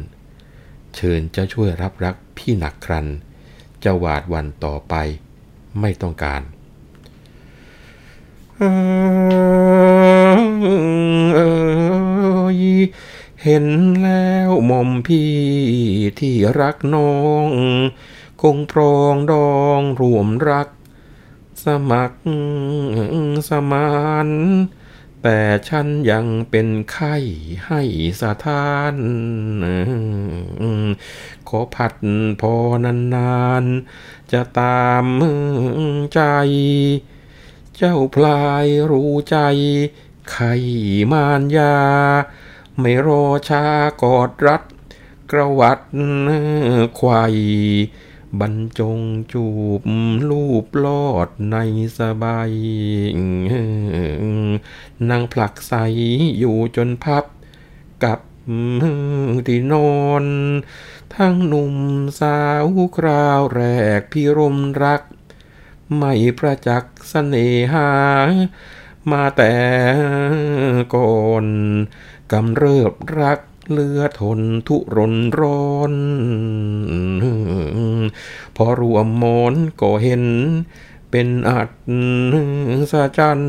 [0.95, 3.06] เชิญจ้าช่วยรับรักพี่หนักครัน
[3.84, 4.93] จะหวาดวันต่อไป
[5.80, 6.41] ไม่ต้องการ
[13.43, 13.65] เห็น
[14.04, 15.32] แล้วหม่อมพี่
[16.19, 17.13] ที่รักน้อ
[17.45, 17.47] ง
[18.41, 20.67] คงปรองดองรวมรัก
[21.63, 22.19] สมัคร
[23.49, 23.89] สมา
[24.28, 24.30] น
[25.27, 27.15] แต่ฉันยังเป็นไข้
[27.67, 27.81] ให้
[28.21, 28.95] สถาน
[31.47, 31.93] ขอผัด
[32.41, 32.53] พอ
[33.15, 35.05] นานๆ จะตาม
[36.13, 36.21] ใจ
[37.75, 39.38] เจ้าพลายรู้ใจ
[40.31, 40.53] ไข่
[41.11, 41.77] มานยา
[42.79, 43.65] ไม่รอช้า
[44.01, 44.63] กอดรัด
[45.31, 45.79] กระวัด
[46.99, 47.35] ควาย
[48.39, 49.00] บรรจง
[49.34, 49.45] จู
[49.80, 49.82] บ
[50.30, 51.58] ลูบลอดใน
[52.00, 52.52] สบาย
[55.10, 55.74] นางผลักใส
[56.39, 57.24] อยู่จนพับ
[58.04, 58.19] กับ
[59.48, 60.26] ที่นอน
[61.15, 61.76] ทั้งหนุ่ม
[62.19, 62.65] สาว
[62.98, 63.62] คราวแร
[64.00, 65.02] กพี่รมรัก
[65.98, 67.89] ไม่ประจักษ์เสน่หา
[69.12, 69.56] มาแต่
[70.95, 71.45] ก่อน
[72.32, 73.39] กำเริบรัก
[73.71, 75.93] เลือทนทุรนร้อน
[78.56, 80.23] พอรวมมอนก็เห็น
[81.12, 81.69] เป็นอัด
[82.91, 83.41] สะจัน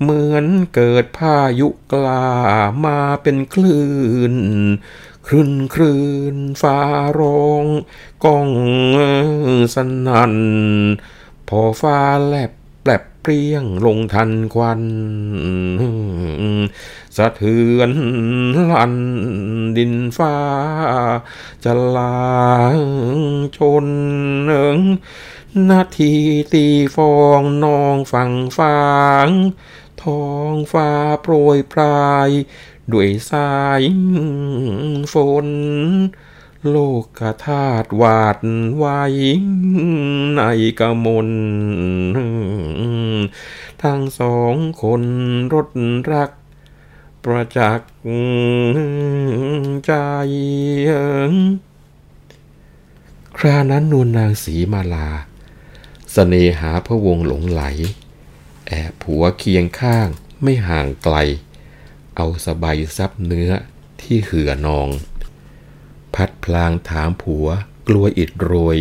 [0.00, 2.26] เหมือนเกิดพายุกลา
[2.84, 3.82] มาเป็นคลื่
[4.32, 4.34] น
[5.26, 6.02] คลื่นคลื่
[6.34, 6.78] นฟ้า
[7.18, 7.64] ร้อง
[8.24, 8.48] ก้อง
[9.74, 9.76] ส
[10.06, 10.34] นัน
[11.48, 12.52] พอฟ้าแลบ
[13.28, 14.82] แปลบเปรี้ยงลงทันควัน
[17.16, 17.92] สะเทือน
[18.70, 18.94] ลัน
[19.76, 20.36] ดินฟ้า
[21.64, 22.18] จะลา
[23.56, 23.86] ชน
[25.70, 26.14] นาที
[26.52, 28.82] ตีฟองนองฝั่งฟา
[29.26, 29.28] ง
[30.02, 30.90] ท้องฟ้า
[31.22, 32.30] โปรยปลาย
[32.92, 33.82] ด้วยสาย
[35.12, 35.14] ฝ
[35.46, 35.48] น
[36.66, 36.76] โล
[37.18, 38.38] กธาตุวาด
[38.76, 39.00] ไว้
[40.36, 40.40] ใน
[40.80, 41.28] กมล
[43.82, 45.02] ทั้งสองคน
[45.52, 45.68] รถ
[46.12, 46.30] รัก
[47.24, 47.90] ประจักษ์
[49.86, 49.92] ใจ
[53.36, 55.20] ครานั้นนวลนางสีมาลาส
[56.12, 57.62] เสน่หาพระวงหลงไหล
[58.68, 60.08] แอบผัวเคียงข้าง
[60.42, 61.16] ไม่ห่างไกล
[62.16, 63.50] เอาสบายซับเนื้อ
[64.00, 64.88] ที่เหือนอง
[66.22, 67.46] พัดพลางถามผัว
[67.88, 68.78] กลัวอิดโรย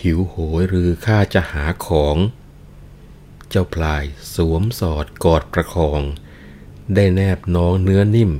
[0.00, 2.16] หิวโหยหรือข้าจะหาของ
[3.48, 6.00] เจ้าพลายสวมสอดกอดประคอง
[6.94, 8.30] ได้แนบน้องเนื้อนิ่ม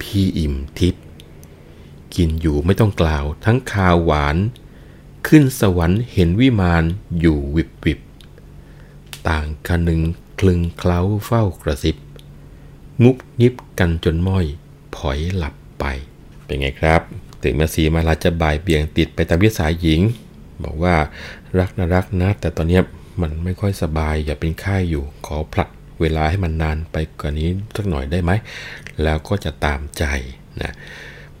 [0.00, 1.04] พี่อิ่มทิพย์
[2.14, 4.36] กินอยู่ไม่ต้องกล่าวทั้งคาวหวาน
[5.26, 6.84] ขึ้นสวรรค์เห็นวิมาน
[7.20, 8.00] อยู่วิบวิบ
[9.28, 10.02] ต่างคนึง
[10.40, 11.96] คลึงเคล้าเฝ้ากระซิบ
[13.02, 14.46] งุบงิบกันจนม้อย
[14.94, 15.84] ผอยหลับไป
[16.44, 17.02] เป็นไงครับ
[17.46, 20.00] ถึงแม้สีมาลาจะบ่ายเบี่ยงติดไปตามวิสายหญิง
[20.64, 20.94] บอกว่า
[21.58, 22.80] รักนะรักนะ แต่ตอนนี้
[23.20, 25.68] มันไม่ค่อยสบายอย่าเป็นไข้อยู่ขอผลัด
[26.00, 28.30] เวลาให้มันนานไปกว่านี้สักหน่อยได้ไหม
[29.02, 30.04] แล้วก็จะตามใจ
[30.62, 30.72] นะ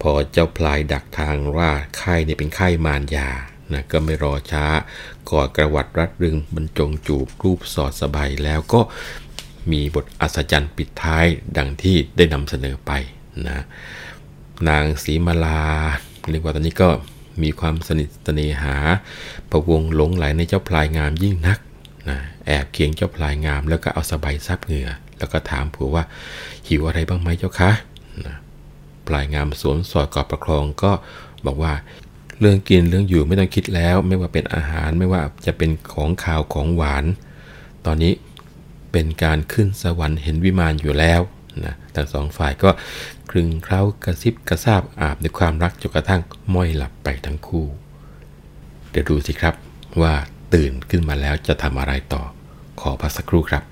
[0.00, 3.28] พอเจ้าพลายดักทางว่าไข้เนี่ยเป็นไข้มารยา
[3.72, 4.64] นะก็ไม่รอช้า
[5.30, 8.80] กอดกระวัดรัดรึงบรรจงจูบรูปสอดสบายแล้วก็
[9.72, 12.92] มีบทอัศจรรย์ปิดท้ายดังที่ได้นำเสนอไป
[13.48, 13.64] นะ
[14.68, 15.62] นางศรีมาลา
[16.30, 16.88] เรียกว่าตอนนี้ก็
[17.42, 18.76] มีความสนิทสเนหา
[19.50, 21.58] ประวงหลงไหลในเจ้าพลายงามยิ่งนัก
[22.08, 24.88] นะแอบเคียงเจ้าพลายงามแล้วก็เอาสบายซับเหงื่อ
[25.18, 26.04] แล้วก็ถามผัวว่า
[26.68, 27.70] หิวอะไรบ้างไหมเจ้าคะ
[28.26, 28.36] นะ
[29.08, 30.92] ปลายงามสวมสอดกอดประครองก็
[31.46, 31.72] บอกว่า
[32.40, 37.04] เรื่องกินเรื่องอยู่ไม่ต้องคิดแล้ว ไม่ว่าเป็นอาหารไม่ว่าจะเป็นของขาวของหวาน
[37.86, 38.12] ตอนนี้
[38.92, 41.20] เป็นการขึ้นสวรรค์เห็นวิมานอยู่แล้ว
[41.64, 42.70] นะทั้งสองฝ่ายก็
[43.30, 46.22] คลึงเคล้ากระซิบกระซาบอาบในความรักจนกระทั่ง
[46.54, 47.66] ม้อยหลับไปทั้งคู่
[48.90, 49.54] เดี๋ยวดูสิครับ
[50.00, 50.14] ว่า
[50.54, 52.22] ตื่นขึ้นมาแล้วจะทำอะไรต่อ
[52.80, 53.62] ขอพักสักครู่ครับ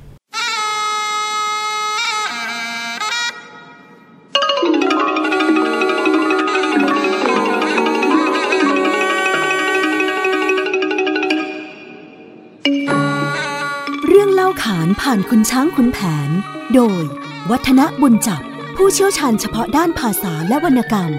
[14.07, 16.31] เรื่องเล่าขานผ่านคุณช้างคุณแผน
[16.75, 17.03] โดย
[17.51, 18.43] วัฒนบุญจับ
[18.77, 21.13] ผู้เชี่ยวชาญเฉพาะด้านภาษาและวรรณกรรม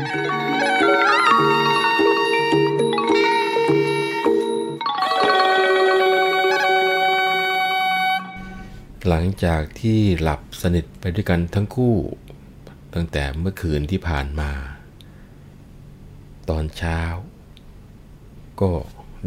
[9.08, 11.96] หลังจากที่หลับสนิทไปด้วยกันทั้งคู่
[12.94, 14.52] ตั้งแต่เมื่อคืนที่ผ่านมา
[16.50, 17.02] ตอนเช้า
[18.62, 18.72] ก็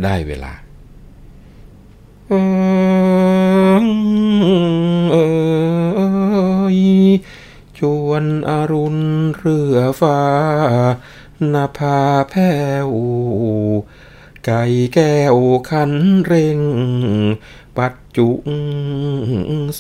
[0.05, 0.53] ได้เวลา
[2.29, 2.33] เอ
[2.68, 2.68] ย
[8.19, 8.99] วนอรุณ
[9.37, 10.23] เรือฟ้า
[11.53, 11.99] นาภา
[12.31, 12.53] แพ้
[12.89, 12.91] ว
[14.45, 14.63] ไก่
[14.95, 15.37] แก้ว
[15.69, 15.93] ขัน
[16.25, 16.61] เร่ง
[17.79, 18.31] ปัจจุ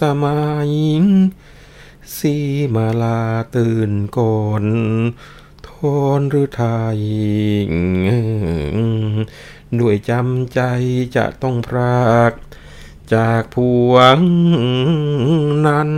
[0.00, 0.70] สมัย
[2.16, 2.34] สี
[2.74, 3.20] มาลา
[3.56, 4.64] ตื่นก่อน
[5.66, 5.68] ท
[6.18, 6.64] นหรือไท
[6.96, 7.00] ย
[9.78, 10.60] ด้วยจำใจ
[11.16, 12.32] จะต้องพราก
[13.14, 13.56] จากพ
[13.90, 14.18] วง
[15.66, 15.90] นั้น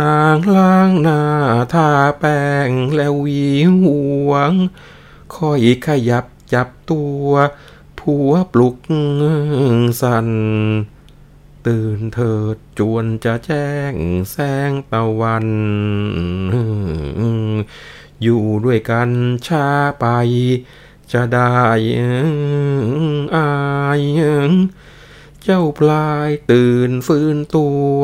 [0.00, 1.22] นางล้างหน้า
[1.72, 3.44] ทาแป้งแล้วหวี
[3.82, 3.84] ห
[4.28, 4.52] วง
[5.34, 7.28] ค่อยขยับจับตัว
[7.98, 8.76] ผัวปลุก
[10.00, 10.28] สัน
[11.66, 13.94] ตื่นเถิดจวนจะแจ้ง
[14.30, 14.36] แส
[14.70, 15.46] งตะวัน
[18.22, 19.10] อยู่ด้วยกัน
[19.46, 19.68] ช้า
[20.00, 20.06] ไป
[21.12, 21.60] จะได้
[23.36, 23.50] อา
[24.00, 24.02] ย
[25.42, 28.00] เจ้าปลายตื่นฟื้นตัว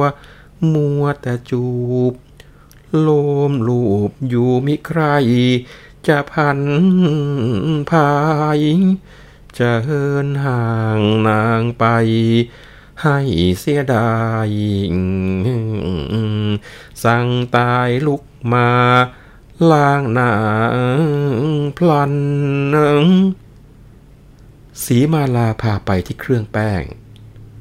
[0.73, 1.65] มัวแต่จู
[2.13, 2.15] บ
[3.01, 3.09] โล
[3.51, 5.01] มลูบอยู่มิใคร
[6.07, 6.61] จะพัน
[7.91, 8.11] พา
[8.59, 8.61] ย
[9.59, 10.65] จะเฮินห่า
[10.99, 11.85] งนางไป
[13.03, 13.19] ให้
[13.61, 14.15] เสียดา
[14.47, 14.49] ย
[17.05, 18.23] สั่งตายลุก
[18.53, 18.69] มา
[19.71, 20.33] ล้างหนา
[21.79, 22.15] พลัน
[24.85, 26.83] สีมาลาพาไปที่เครื่องแป้ง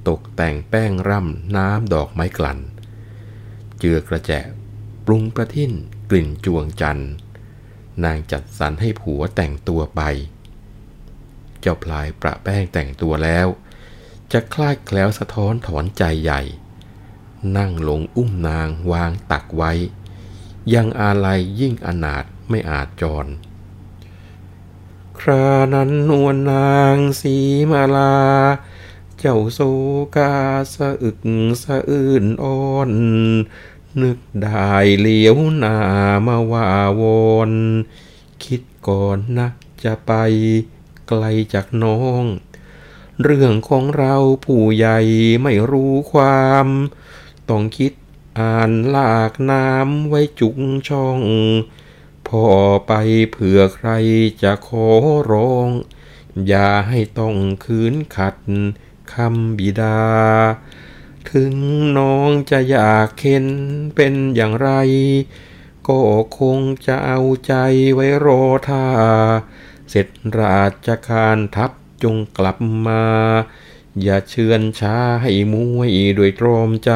[0.07, 2.59] ตกแต่งแป้งร่ำน้ำดอกไม้กลั่น
[3.83, 4.31] เจือกระแจ
[5.05, 5.71] ปรุงประทิน
[6.09, 7.11] กลิ่นจวงจันทร์
[8.03, 10.01] นางจัดสรรให้ผัวแต่งตัวไป
[11.59, 13.47] เจ้าพลายประแป้งแต่งตัวแล้ว
[14.31, 16.41] จะคลาดแคล้วสะท้อนถอนใจใหญ่
[17.57, 19.71] นั่งลงอุ้มนางวางตักไว้
[20.73, 23.25] ยังอาลัยยิ่งอนาถไม่อาจจร
[25.19, 27.35] ครานั้นนวลนางสี
[27.71, 28.15] มาลา
[29.19, 29.59] เจ้าโซ
[30.15, 30.33] กา
[30.73, 31.19] สะอึก
[31.63, 32.91] สะอื่นอ่อน
[34.01, 35.77] นึกได้เหลียวหน้า
[36.27, 36.67] มาว่า
[37.01, 37.03] ว
[37.49, 37.53] น
[38.43, 39.47] คิดก่อนนะ
[39.83, 40.13] จะไป
[41.07, 41.23] ไกล
[41.53, 42.23] จากน้อง
[43.23, 44.99] เรื่องของเราผู้ใหญ่
[45.43, 46.67] ไม่รู้ความ
[47.49, 47.93] ต้องคิด
[48.39, 51.19] อ่านลากน้ำไว้จุงช่อง
[52.27, 52.45] พอ
[52.87, 52.93] ไป
[53.31, 53.89] เผื่อใคร
[54.43, 54.87] จะขอ
[55.31, 55.69] ร้อง
[56.47, 58.35] อย่าให้ต้องคืนขัด
[59.13, 59.99] คำบิดา
[61.29, 61.53] ถึง
[61.97, 63.45] น้องจะอยากเข็น
[63.95, 64.69] เป็นอย่างไร
[65.87, 65.99] ก็
[66.39, 67.53] คงจะเอาใจ
[67.93, 68.85] ไว้รอท่า
[69.89, 70.07] เสร็จ
[70.39, 71.71] ราชการทัพ
[72.03, 72.57] จงกลับ
[72.87, 73.03] มา
[74.01, 76.91] อย่าเชือนช้าให้มวยด้วยตรอมใจ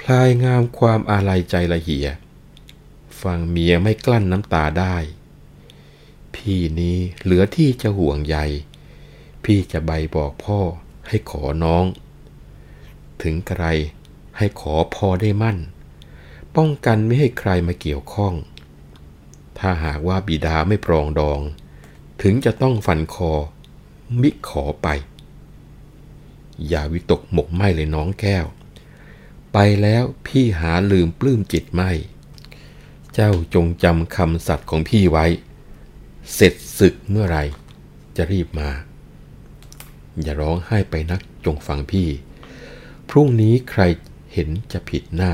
[0.00, 2.06] พลายงามความอาลัยใจละเหีย
[3.20, 4.96] ฟังเมียไม่กลั้นน้ำตาได้
[6.34, 8.36] พี่นี้เหลือที่จะห่วงใย
[9.44, 10.60] พี่จะใบบอกพ่อ
[11.08, 11.84] ให้ขอน้อง
[13.22, 13.64] ถึงใคร
[14.38, 15.58] ให้ขอพอได้มั่น
[16.56, 18.34] ป้องกันไม่ให้ใครมาเกี่ยวข้อง
[19.58, 21.40] ถ้าหากว่าบิดาไม่ปรองดอง
[22.22, 23.32] ถึงจะต้องฟันคอ
[24.20, 24.88] มิขอไป
[26.68, 28.46] อย่าวิตกหมกไหมเลยน้องแก้ว
[29.52, 31.90] ไปแล้วพี่หาลืมปลื้มจิตไม่
[33.14, 35.26] เจ้าจงจำคำสัตย์ของพี่ไว้
[36.34, 37.38] เสร็จศึกเมื่อไร
[38.16, 38.70] จะรีบมา
[40.22, 42.08] อย่าร้องไห้ไปนักจงฟังพี่
[43.10, 43.82] พรุ่งนี้ใคร
[44.32, 45.32] เห็นจะผิดหน้า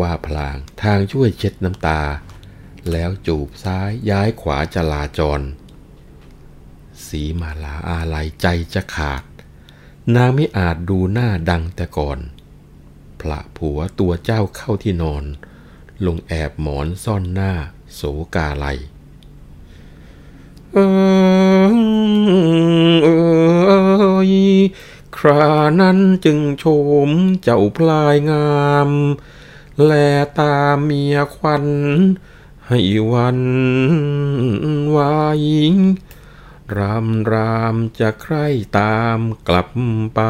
[0.00, 2.00] ว่าพลางทางช่วยเช็ดน้ำตา
[2.90, 5.40] แล้วจูบซ้ายย้ายขวาจะลาจร
[7.06, 9.22] สีมาลาอาลัยใจจะขาด
[10.14, 12.18] นางไม่อาจดูหน้าดังแต่ก่อน
[13.20, 15.24] พระผัวตัวเจ้าเข้าที่นอน
[16.06, 17.52] ลงแอบหมอนซ่อนหน้า
[17.94, 18.02] โส
[18.34, 18.91] กาไลเออ
[20.74, 20.78] เอ
[24.30, 24.32] ย
[25.16, 25.46] ครา
[25.80, 26.64] นั้นจึงโฉ
[27.08, 27.10] ม
[27.42, 28.88] เจ้าพลายงาม
[29.84, 29.92] แล
[30.40, 31.66] ตามเมียควัน
[32.68, 32.80] ให้
[33.12, 33.40] วัน
[34.96, 35.44] วาย
[36.76, 38.34] รำรามจะใคร
[38.78, 39.68] ตามกลับ
[40.14, 40.20] ไป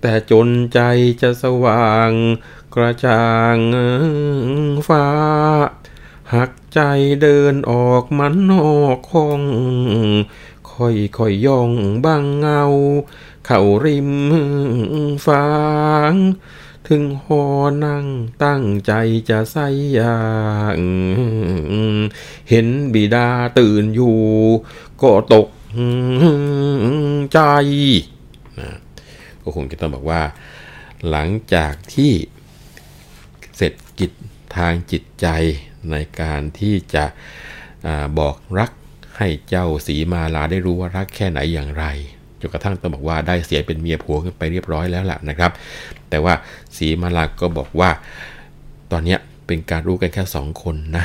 [0.00, 0.80] แต่จนใจ
[1.20, 2.10] จะสว่าง
[2.74, 3.56] กระจ่าง
[4.88, 5.06] ฟ้า
[6.34, 6.80] หัก ใจ
[7.22, 9.42] เดินออกมันนอกห้อง
[10.70, 11.70] ค่อยค่อยย่อง
[12.04, 12.62] บางเงา
[13.46, 14.10] เข้าริม
[15.26, 15.46] ฟา
[16.12, 16.14] ง
[16.88, 17.42] ถึงหอ
[17.84, 18.06] นั่ง
[18.44, 18.92] ตั้งใจ
[19.28, 19.66] จะใส่
[19.98, 20.18] ยา
[20.76, 20.78] ง
[22.48, 24.18] เห็นบิดาตื่นอยู่
[25.02, 25.48] ก็ตก
[27.32, 27.40] ใจ
[28.58, 28.68] นะ
[29.42, 30.22] ก็คงจะต้องบอกว่า
[31.10, 32.12] หลังจากที่
[33.56, 34.12] เสร็จกิจ
[34.56, 35.28] ทางจิตใจ
[35.92, 37.04] ในการที่จะ
[37.86, 38.70] อบอกรัก
[39.18, 41.84] ให้เจ้าสีมาลาได้รู้ว่ารักแค่ไหนอย่างไร
[42.40, 45.52] จนกระทั่งต้องบอกว่าได้เสียเป็นเมียผัวกันไปเรียบร้อยแล้วล่ะนะครับ
[46.08, 46.34] แต่ว่า
[46.76, 47.90] สีมาลาก็บอกว่า
[48.92, 49.16] ตอนนี้
[49.46, 51.04] เป็นการรู้กันแค่สองคนนะ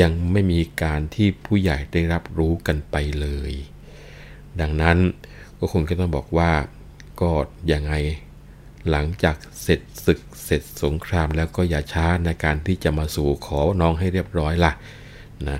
[0.00, 3.52] ยังไม่มีการที่ผู้ใหญ่ได้รับรู้กันไปเลย
[4.60, 4.96] ดังนั้น
[5.58, 6.50] ก็คงจะต้องบอกว่า
[7.20, 7.30] ก็
[7.72, 7.92] ยังไง
[8.90, 14.72] หลังจากเสร็จศึกเสร็จสงครามแล้วก็อย่าช้าในการที่จะมาสู่ขอน้องให้เรียบร้อยล่ะ
[15.48, 15.58] นะ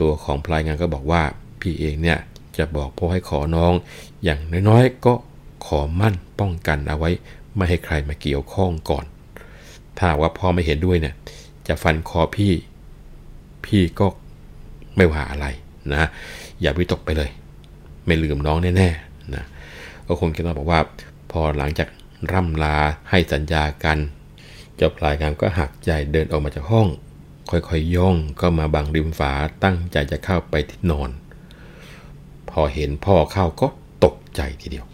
[0.00, 1.22] ตัวของพลายงานก็บอกว่า
[1.60, 2.18] พี่เองเนี่ย
[2.56, 3.72] จะบอกพ่อให้ขอน้อง
[4.24, 5.14] อย่างน้อยๆก็
[5.66, 7.10] ขอมั่นป้องกันเอาไว้
[7.56, 9.04] ไม่ให้ใครมาเกี่ยวข้องก่อน
[9.96, 11.14] ถ้าว่าพ่อไม่เห็นด้วยเนี่ย
[11.68, 12.52] จะฟันคอพี่
[13.66, 14.06] พี่ก็
[14.96, 15.46] ไม่ว่าอะไร
[15.94, 16.08] นะ
[16.60, 17.30] อย่าวิตกไปเลย
[18.06, 19.44] ไม่ลืมน้องแน่ๆนะ
[20.06, 20.80] ก็คงจะต้องบอกว่า
[21.30, 21.88] พอหลังจาก
[22.32, 22.76] ร่ำลา
[23.10, 23.98] ให้สัญญากัน
[24.76, 26.88] เจ้าพลายงามก็หักใจเดินออกมาจากห้อง
[27.50, 29.32] ค่อยๆย่องก็มาบังริมฝา
[29.64, 31.10] ตั้งใจจะเข้าไปที่นอน
[32.50, 33.66] พอเห็นพ่อเข้าก็
[34.04, 34.86] ตกใจทีเดียว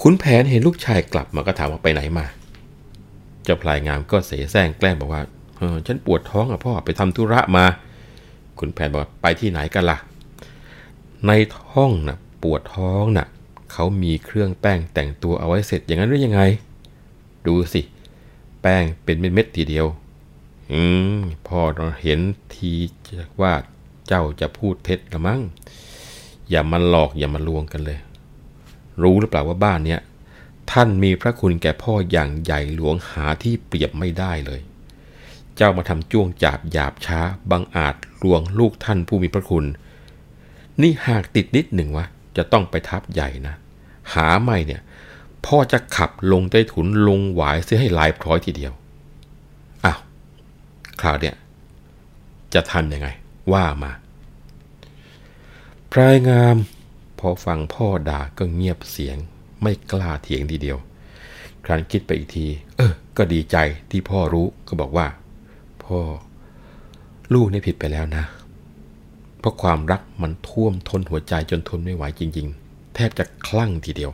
[0.00, 2.26] คุณแผนเห็นลูกชายกลับมาก็ถามว่าไปไหนมา
[3.44, 5.22] เจ้าพลายงามก็เสแสร้งแกล้งบอกว่า
[5.58, 7.64] เออฉันปวดท้องอะพ่อไปทำธุระมา
[8.58, 9.98] คุณแผนบอกไปที่ไหนกันละ่ะ
[11.26, 13.26] ในท้องนะ่ะปวดท้องนะ่ะ
[13.72, 16.42] เขามีเครื่องแป้งแต่งตัวเอาไว้เสร็จอย่างนั้นหรือยังไง
[17.46, 17.82] ดูสิ
[18.62, 19.86] แป้งเป็นเม็ดๆทีเดียว
[20.72, 20.82] อื
[21.18, 22.20] ม พ่อเราเห็น
[22.54, 22.72] ที
[23.40, 23.52] ว่า
[24.06, 25.40] เจ้าจะพูดเท็จละมั้ง
[26.50, 27.98] อย่ามาหลอกอย่ามาลวงกันเลย
[29.02, 30.00] รู้หรือเปล่าว่าบ้านเนี้ย
[30.72, 34.60] ท่านมีพระคุณแก่พ่ออย่างใหญ่หลวงหาที่เปรียบไม่ได้เลย
[35.56, 39.64] เจ้ามาทำจ้วงจาบหยาบช้าบังอาจลวงลูกท่านผู้มีพระคุณ
[40.80, 42.06] นี่หากติดนิดหนึ่งวะ
[42.40, 43.54] จะต้องไปทับใหญ่นะ
[44.14, 44.82] หาไม่เนี่ย
[45.46, 48.72] พ่อจะขับลงใต้ถุนลงหวายเสียให้ลายพร้อยทีเดียว
[49.84, 50.00] อ้าว
[51.00, 51.34] คราวเนี่ย
[52.54, 53.08] จะทำยังไง
[53.52, 53.92] ว่ามา
[55.92, 56.56] พรายงาม
[57.18, 59.16] พอฟังพ่อด่าก็เงียบเสียง
[59.62, 60.78] ไม่กล้าเถียงทีเดียว
[61.64, 63.56] ครั้นคิดไปอีกที เออ ก็ดีใจ
[63.90, 65.06] ที่พ่อรู้ก็บอกว่า
[65.84, 65.98] พ่อ
[67.34, 68.24] ลูกนี่ผิดไปแล้วนะ
[69.40, 74.12] เพราะความรักมันท่วมท้นหัวใจจนทนไม่ไหวจริง ๆ แทบจะคลั่งทีเดียว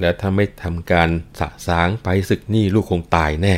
[0.00, 1.08] แล้วถ้าไม่ทำการ
[1.40, 3.56] สะสางไปศึกนี่ลูกคงตายแน่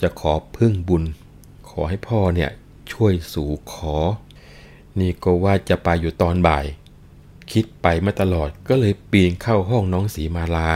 [0.00, 1.04] จะขอพึ่งบุญ
[1.68, 2.50] ขอให้พ่อเนี่ย
[2.92, 3.96] ช่วยสู่ขอ
[5.00, 6.64] นี่ก็ว่าจะไปอยู่ตอนบ่าย
[7.52, 10.70] คิดไปมาตลอดก็เลยปีนเข้าห้องน้องสีมาลา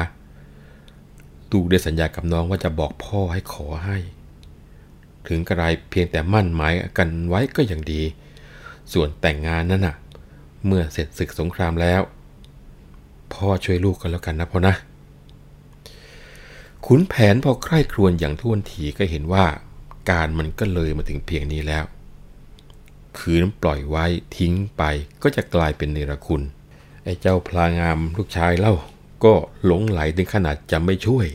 [1.50, 3.98] ตูได้สัญญากับน้องว่าจะบอกพ่อให้ขอให้
[5.28, 8.02] ถึงกระไรเพียงแต่มั่นหมายกันไว้ก็ยังดี
[8.92, 9.96] ส่วนแต่งงานนั่นน่ะ
[10.66, 12.00] เมื่อเสร็จศึกสงครามแล้ว
[13.32, 14.74] พ่อช่วยลูกกันแล้วกันนะพ่อนะ
[16.86, 19.44] ขุนแผนพอใคร่ครวญอย่างท่วนทีก็เห็นว่า
[20.10, 21.84] การมันก็เลยมาถึงเพียงนี้แล้ว
[23.18, 24.04] คืนปล่อยไว้
[24.36, 24.82] ทิ้งไป
[25.22, 26.42] ก็จะกลายเป็นเนรคุณ
[27.04, 28.74] ไอ้เจ้าพลางามลูกชายเล่า
[29.24, 31.26] ก็หลงไหลถึงขนาดจะไม่ช่วย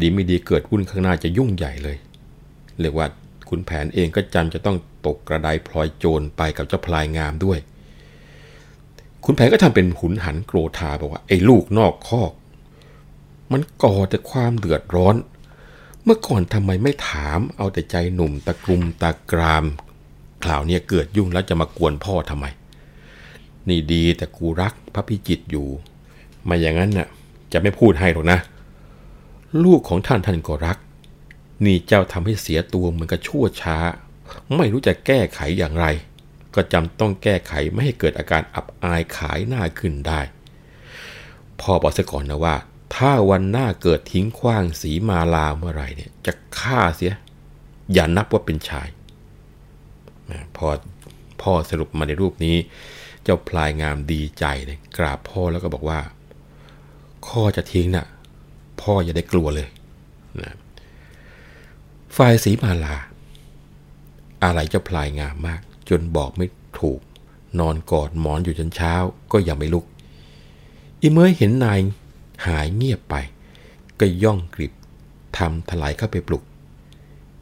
[0.00, 1.96] ดีไม่ดีเกิดวุ่นข้างหน้าจะยุ่งใหญ่เลย
[2.80, 3.06] เรียกว่า
[3.48, 7.58] ขุนแผนเองก็จำจะต้อง ตกกระไดพลอยโจรไปกับเจ้าพลายงามด้วย
[9.24, 12.32] ขุนแผนก็ทำเป็นหุนหันโกรธาบอกว่า ไอ้ลูกนอกคอก
[13.52, 15.16] มันก่อแต่ความเดือดร้อน
[16.04, 19.64] เมื่อก่อนทำไมไม่ถาม เอาแต่ใจหนุ่มตะกรุมตะกราม
[20.44, 22.46] คราวนี้เกิดยุ่งแล้วจะมากวนพ่อทำไม
[23.68, 25.66] นี่ดีแต่กูรักพระพิจิตอยู่
[26.48, 27.08] มาอย่างนั้นน่ะ
[27.52, 28.38] จะไม่พูดให้หรอกนะ
[29.64, 30.78] ลูกของท่านท่านก็รัก
[31.64, 33.76] นี่เจ้าทำให้เสียตัวเหมือนกับชั่วช้า
[34.56, 35.86] ไม่รู้จะแก้ไขอย่างไร
[36.54, 40.20] ก็จำต้องแก้ไขไม่ให้เกิดอาการอับอายขายหน้าขึ้นได้
[41.60, 42.56] พ่อบอกซะก่อนนะว่า
[42.94, 47.14] ถ้าวันหน้าเกิดทิ้งขว้างสีมาลาเมื่อไรเนี่ย จะฆ่าเสีย
[47.92, 48.88] อย่านับว่าเป็นชาย
[50.56, 50.66] พอ
[51.42, 52.56] พ่อสรุปมาในรูปนี้
[53.22, 56.00] เจ้าพลายงามดีใจเลยกราบพ่อแล้วก็บอกว่า
[57.28, 58.06] ข้อจะทิ้งนะ่ะ
[58.80, 59.68] พ่ออย่าได้กลัวเลย
[60.40, 60.54] นะ
[62.16, 62.96] ฝ่ายสีมาลา
[64.44, 66.46] อะไรจ้าพลายงามมาก จนบอกไม่
[66.80, 67.00] ถูก
[67.58, 68.94] นอนกอดหมอนอยู่จนเช้า
[69.32, 69.84] ก็ยังไม่ลุก
[71.00, 71.80] อีเมยเห็นนาย
[72.46, 73.14] หายเงียบไป
[74.00, 74.72] ก็ย่องกริบ
[75.36, 76.42] ทำถลายเข้าไปปลุก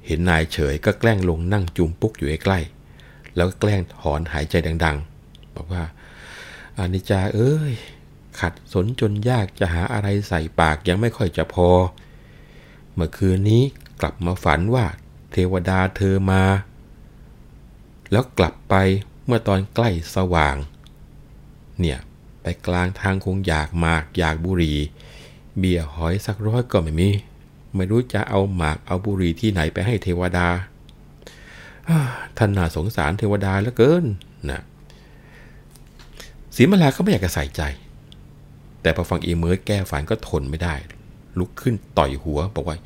[0.07, 5.85] เห็นนายเฉยก็แกล้งลงนั่งจุมปุกอยู่ใกล้ๆแล้วก็แกล้งถอนหายใจดัง ๆ บอกว่า
[6.77, 7.73] อานิจาเอ้ย
[8.41, 11.69] ขัดสนจนยากจะหาอะไรใส่ปากยังไม่ค่อยจะพอ
[12.95, 13.63] เมื่อคืนนี้
[14.01, 14.85] กลับมาฝันว่า
[15.33, 16.43] เทวดาเธอมา
[18.13, 18.75] แล้วกลับไป
[19.27, 20.57] เมื่อตอนใกล้สว่าง
[21.81, 21.99] เนี่ย
[22.43, 24.77] ไปกลางทางคงอยากหมากอยากบุหรี่
[25.59, 27.11] เบียร์หอยสักร้อยก็ไม่มี
[27.75, 30.49] ไม่รู้จะเอาหมากเอาบุหรี่ที่ไหนไปให้เทวดา
[32.39, 34.05] ท่านน่าสงสารเทวดาเหลือเกิน
[34.51, 34.63] นะ
[36.55, 37.63] สีมาลาก็ไม่อยากจะใส่ใจ
[38.83, 40.75] แต่พอฟังอีเมอร์แก้ฝันก็ทนไม่ได้
[41.39, 42.77] ลุกขึ้นต่อยหัวบอกว่า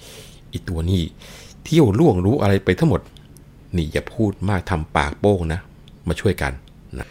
[0.53, 1.03] อีตัวนี้
[1.65, 3.01] เที่ยวล่วงรู้อะไรไปทั้งหมด
[3.77, 5.61] นี่อย่าพูดมากทำปากโป้งนะ
[6.09, 6.53] มาช่วยกัน
[6.99, 7.07] นะ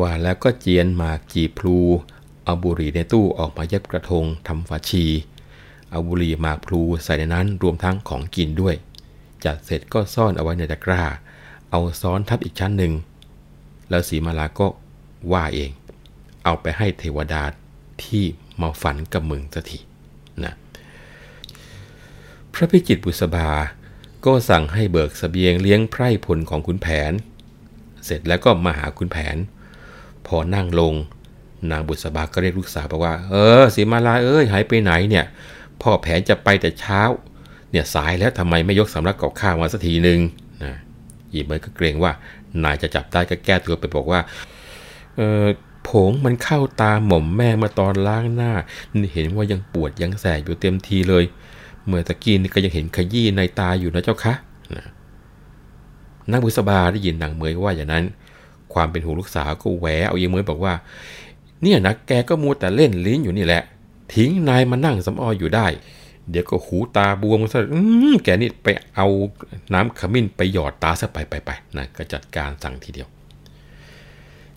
[0.00, 1.78] ว่าแล้วก็เจียนหมากจีพลู
[2.44, 5.04] เอาบุหรี่ในตู้ออกมาเย็บกระทงทำฝาชี
[5.90, 8.74] เอาบุหรี่หมากพลูใส่ในนั้นรวมทั้งของกินด้วย
[9.44, 11.02] จัดเสร็จก็ซ่อนเอาไว้ในตะกร้า
[11.70, 12.92] เอาซ้อนทับอีกชั้นหนึ่ง
[13.90, 14.66] แล้วสีมาลาก็
[15.32, 15.70] ว่าเอง
[16.44, 17.42] เอาไปให้เทวดา
[18.04, 18.24] ที่
[18.60, 19.78] มาฝันกับมึงสักที
[20.44, 20.54] นะ
[22.52, 23.48] พระพิจิตรบุษบา
[24.26, 27.12] ก็สั่งให้เบิกสเสบียงเลี้ยงไพร่พลของขุนแผน
[28.04, 29.36] เสร็จแล้วก็มาหาขุนแผน
[30.26, 30.94] พอนั่งลง
[31.70, 35.24] นางบุษบาก็เรียกลูกสาวบอกว่า เออสีมาลาเอ้ยหายไปไหนเนี่ย
[35.82, 37.00] พ่อแผนจะไปแต่เช้า
[37.70, 40.20] เนี่ยสายแล้วทำไมไม่ยกสำรับกับข้าวมาสักทีหนึ่ง
[40.64, 40.74] นะ
[41.32, 42.12] อีเมย์ก็เกรงว่า
[42.64, 44.20] นายจะจับได้ก็แก้ตัวไปบอกว่า
[45.16, 45.46] เออ
[45.88, 48.52] ผงมันเข้าตาหม่อมแม่มื่อตอนล้างหน้า
[49.14, 51.24] เห็นว่ายังปวดยังแสบอยู่เต็มทีเลย
[51.88, 54.34] เมื่อตะกี้นี่ก็ยังเห็นขยี้ในตาอยู่นะเจ้าคะ
[54.76, 54.84] นะ
[56.30, 58.04] นางบุษบาได้ยินนางเมยว่าอย่างนั้น
[58.72, 60.74] ความเป็นห่วงลูกสาวก็แหวเอาเยเมยบอกว่า
[61.62, 63.62] เนี่ยนะแกก็มัวแต่เล่นลิ้นอยู่นี่แหละ
[64.14, 65.66] ทิ้งนายมานั่งสำออยอยู่ได้
[66.30, 67.60] เดี๋ยวก็หูตาบวมซะ
[68.24, 69.06] แกนี่ไปเอา
[69.74, 73.08] น้ำขมิ้นไปหยอดตาซะไปไปไปนะก็จัดการสั่งทีเดียว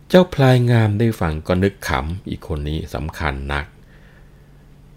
[0.10, 3.66] เจ้าพลายงามได้ฟังก็นึกขำอีกคนนี้สำคัญนัก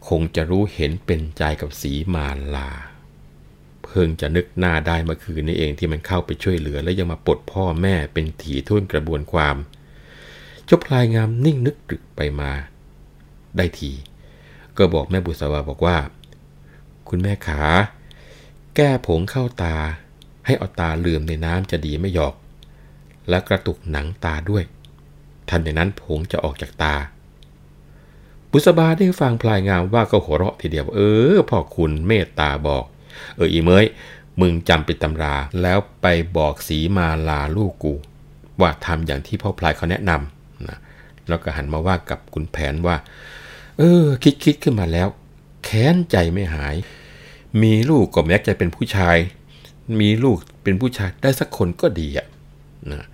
[0.08, 2.70] คงจะรู้เห็นเป็นใจกับสีมาลา
[3.84, 9.56] เพิ่งจะนึกหน้าได้เมื่อคืนนี้เองที่มันเข้าไปช่วยเหลือและยังมาปลดพ่อแม่เป็นถีทุ่นกระบวนความ
[10.64, 12.52] เจ้าพลายงามนิ่งนึกตรึกไปมา
[13.56, 13.92] ได้ที
[14.76, 15.96] ก็บอกแม่บุษบาบอกว่า
[17.08, 17.62] คุณแม่ขา
[18.76, 19.76] แก้ผงเข้าตา
[20.46, 22.34] ให้เอาตาลืมในน้ำจะดีไม่หยอก
[23.28, 24.64] และกระตุกหนังตาด้วย
[25.48, 26.94] ทันในนั้นผงจะออกจากตา
[28.56, 31.00] บุษบาได้ฟังพลายงามว่าก็หัวเราะทีเดียวเอ
[31.32, 32.84] อพ่อคุณเมตตาบอก
[33.36, 33.84] เอออีเมย
[34.40, 37.94] มึงจำป็นตำราแล้วไปบอกสีมาลาลูกกู
[38.60, 40.78] ว่าทำอย่างที่พ่อพลายเขาแนะนำนะ
[41.28, 42.96] แล้วก็หันมาว่ากับคุณแผนว่า
[43.78, 45.08] เออ คิดคิดขึ้นมาแล้ว
[45.64, 46.74] แค้นใจไม่หาย
[47.62, 49.16] มีลูกก็แม้จะเป็นผู้ชาย
[50.00, 52.26] มีลูกเป็นผู้ชายได้สักคนก็ดีอะ
[52.92, 53.04] นะ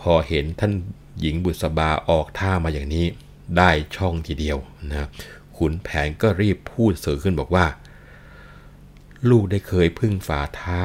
[0.00, 0.72] พอเห็นท่าน
[1.20, 3.06] หญิงบุษบาออกท่ามาอย่างนี้
[3.56, 4.58] ได้ช่องทีเดียว
[4.90, 5.08] นะ
[5.56, 7.66] ขุนแผนก็รีบพูดเสือขึ้นบอกว่า
[9.30, 10.82] ลูกได้เคยพึ่งฝ่าเท้า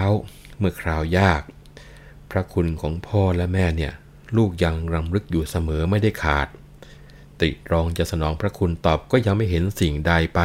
[0.58, 1.42] เมื่อคราวยาก
[2.32, 3.94] พระคุณของพ่อและแม่เนี่ย
[4.38, 6.48] ลูกยังรำลึกอยู่เสมอไม่ได้ขาด
[7.42, 10.40] ติรองจะสนองพระคุณตอบก็ยังไม่เห็นสิ่งใดไป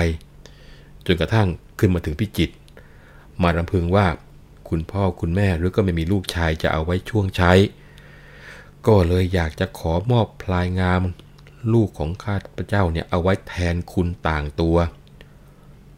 [1.07, 1.49] จนกระทั่ง
[1.79, 2.51] ขึ้นมาถึงพิจิต
[3.43, 4.07] มารำพึงว่า
[4.69, 7.53] คุณพ่อคุณแม่หรือก็ไม่มีลูกชายจะเอาไว้ช่วงใช้
[8.87, 11.03] ก็เลยอยากจะขอมอบพลายงาม
[11.73, 14.77] ลูกของข้าพเจ้าเนี่ยเอาไว้แทนคุณต่างตัว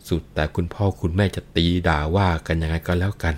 [0.09, 3.35] สุดแต่คุณพ่อคุณแม่จะตีด่าว่ากันยังไงก็แล้วกัน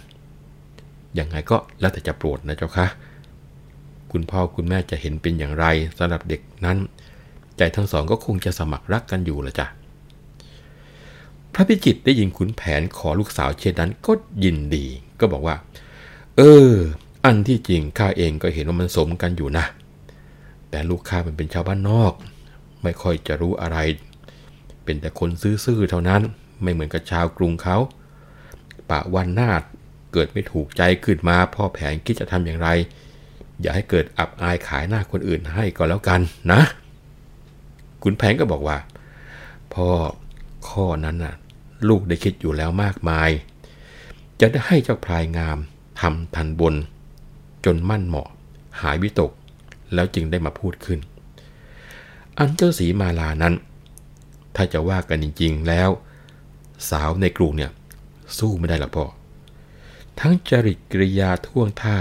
[1.18, 2.86] ยังไงก็แล้วแต่จะโปรดนะเจ้าคะ
[4.12, 5.66] คุณพ่อคุณแม่จะเห็นเป็นอย่างไร
[5.98, 6.78] สำหรับเด็กนั้น
[7.56, 9.66] ใจทั้งสองก็คงจะสมัครรักกันอยู่ละจ้ะ
[11.54, 14.12] พระพิจิตได้ยินขุนแผนขอลูกสาวเช่นนั้นก็
[14.44, 14.86] ยินดี
[15.20, 15.56] ก็บอกว่า
[16.36, 16.72] เออ
[17.24, 19.64] อันที่จริงข้าเองก็เห็นว่ามันสมกันอยู่นะ
[20.74, 22.12] แต่ลูกข้ามันเป็นชาวบ้านนอก
[22.82, 23.78] ไม่ค่อยจะรู้อะไร
[24.84, 25.30] เป็นแต่คน
[25.64, 26.22] ซื่อๆเท่านั้น
[26.62, 27.76] ไม่เหมือนกับชาวกรุงเขา
[28.90, 29.50] ปะวันน้า
[30.12, 32.68] เกิดไม่ถูกใจขึ้นมาพ่อแผนคิดจะทำอย่างไร
[33.60, 36.20] อย่าให้เกิดอับอายขายหน้าคนอื่นให้ก็แล้วกัน
[36.52, 36.60] นะ
[38.02, 38.78] ขุนแผนก็บอกว่า
[39.74, 39.88] พ่อ
[40.68, 41.34] ข้อนั้นน่ะ
[41.88, 43.30] ลูกได้คิดอยู่แล้วมากมาย
[44.40, 45.58] จะได้ให้เจ้าพลายงาม
[46.00, 46.74] ทำทันบน
[47.64, 48.28] จนมั่นเหมาะ
[48.82, 49.32] หายวิตก
[49.94, 51.00] แล้วจึงได้มาพูดขึ้น
[52.38, 53.54] อันเจ้าสีมาลานั้น
[54.54, 55.90] ถ้าจะว่ากันจริง ๆ แล้ว
[56.90, 57.70] สาวในกรุงเนี่ย
[58.38, 59.06] สู้ไม่ได้หรอกพ่อ
[60.20, 61.96] ทั้งจริตกริยาท่วงท่า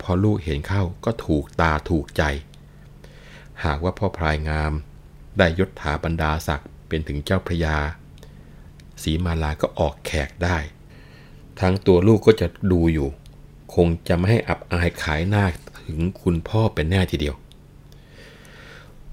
[0.00, 2.22] พอลูกเห็นเข้าก็ถูกตาถูกใจ
[3.64, 4.72] หากว่าพ่อพลายงาม
[5.38, 7.76] ได้ยศถาบรรดาศักดิ์เป็นถึงเจ้าพระยา
[9.02, 10.58] สีมาลาก็ออกแขกได้
[11.60, 13.08] ทั้งตัวลูกก็จะดูอยู่
[13.74, 15.44] คงจะไม่ให้อับอายขายหน้า
[15.90, 17.36] ถึงคุณพ่อเป็นแน่ทีเดียว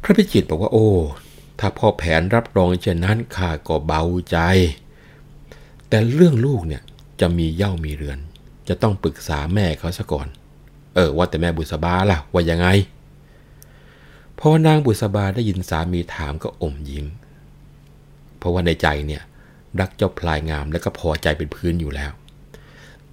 [0.01, 0.89] พระพิจิตรบอกว่าโอ้
[1.59, 4.37] ถ้าพ่อแผนรับรองเช่นนั้นข้าก็เบาใจ
[5.89, 6.81] แต่เรื่องลูกเนี่ย
[7.19, 8.19] จะมีเย่ามีเรือน
[8.67, 10.27] จะต้องปรึกษาแม่เขาซะก่อน
[10.95, 12.67] เออว่าแต่แม่บุษบาล่ะว่ายังไง
[14.39, 17.05] พอนางบุษบาได้ยินสามีถามก็อมยิ้ม
[18.37, 19.23] เพราะว่าในใจเนี่ย
[19.79, 22.11] รักเจ้าพลายงามและก็พอใจเป็นพื้นอยู่แล้ว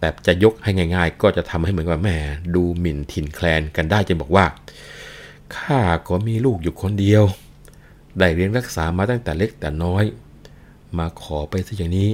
[0.03, 2.17] แต่จะยกให้ง่าย ๆ ก็จะทำให้เหมือนว่าแม่
[2.55, 4.45] ดูหมิ่นถิ่นแคลนกันได้จนบอกว่า
[5.57, 7.25] ข้าก็มีลูกอยู่คนเดียว
[8.19, 10.05] ได้เลี้ยงรักษามาตั้งแต่เล็กแต่น้อย
[10.99, 12.11] มาขอไปซะอย่างนี้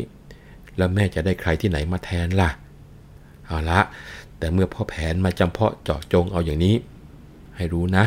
[0.77, 2.51] แล้วแม่จะได้ใครที่ไหนมาแทนล่ะ
[3.47, 3.81] เอาละ
[4.39, 6.77] แต่เมื่อพ่อแผนมาจำเพาะเจาะจงเอาอย่างนี้
[7.57, 8.05] ให้รู้นะ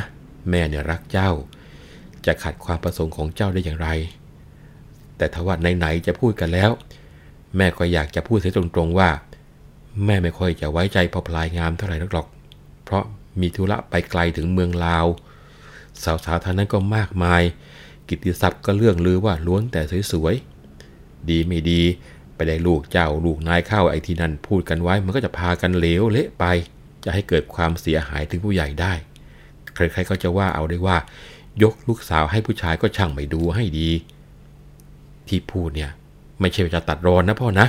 [0.50, 1.30] แม่เนี่ยรักเจ้า
[2.26, 3.90] จะขัดความประสงค์ของเจ้าได้อย่างไร
[5.18, 6.72] แต่ถ้าว่าไหนๆจะพูดกันแล้ว
[7.58, 9.10] แม่ก็อยากจะพูดเสียตรงๆว่า
[10.06, 12.28] แม่ไม่ค่อยจะไว้ใจพอพลายงามเท่าไหร่นักหรอก
[12.84, 13.04] เพราะ
[13.42, 15.06] มีธุระไปไกลถึงเมืองลาว
[16.04, 17.42] สาวๆท่านนั้นก็มากมาย
[18.08, 19.82] กิตติศัพท์ก็เรื่องลือว่าล้วนแต่
[20.12, 21.82] สวยๆ ดีไม่ดี
[22.36, 26.46] ไปได้ลูกเจ้าลูกนายเข้าไอ้ที่นั่นพูดกันไว้ มันก็จะพากันเหลวเละไป
[27.04, 28.94] จะให้เกิดความเสียหายถึงผู้ใหญ่ได้
[29.76, 30.98] ใครๆก็จะว่าเอาได้ว่า
[31.64, 33.90] ยกลูกสาวให้ผู้ชายก็ช่างไม่ดูให้ดี
[35.28, 35.92] ที่พูดเนี่ย
[36.40, 37.68] ไม่ใช่จะตัดรอนนะพ่อนะ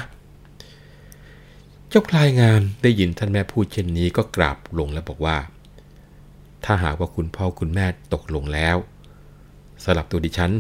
[1.95, 5.39] เจ้าพลายงามได้ยินท่านแม่พูดเช่นนี้ก็กราบลงแล้วบอกว่า
[6.65, 8.77] ถ้าหากว่าคุณพ่อคุณแม่ตกลงแล้ว
[9.85, 10.53] สำหรับตัวดิฉัน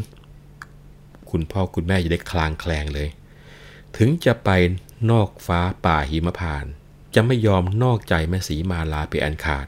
[1.30, 3.08] คุณพ่อคุณแม่จะได้คลางแคลงเลย
[3.96, 4.50] ถึงจะไป
[5.10, 6.64] นอกฟ้าป่าหิมพาน
[7.14, 9.66] จะไม่ยอมนอกใจแม่สีมาลาไปอันขาด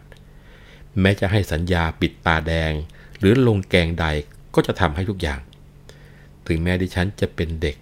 [1.01, 2.73] แม้จะให้สัญญาปิดตาแดง
[3.19, 4.07] หรือลงแกงใด
[4.55, 5.41] ก็จะทำให้ทุกอย่าง
[6.47, 7.77] ถึงแม้ดิฉันจะเป็นเด็ก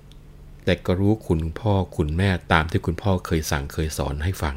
[0.64, 4.54] แต่ก็รู้คุณพ่อคุณแม่ตามที่คุณพ่อเคยสั่งเคยสอนให้ฟัง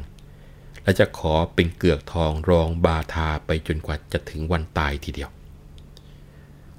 [0.82, 5.30] และจะขอเป็นเกือกทองรองบาทาไปจนกว่าจะถึงวันตายทีเดียว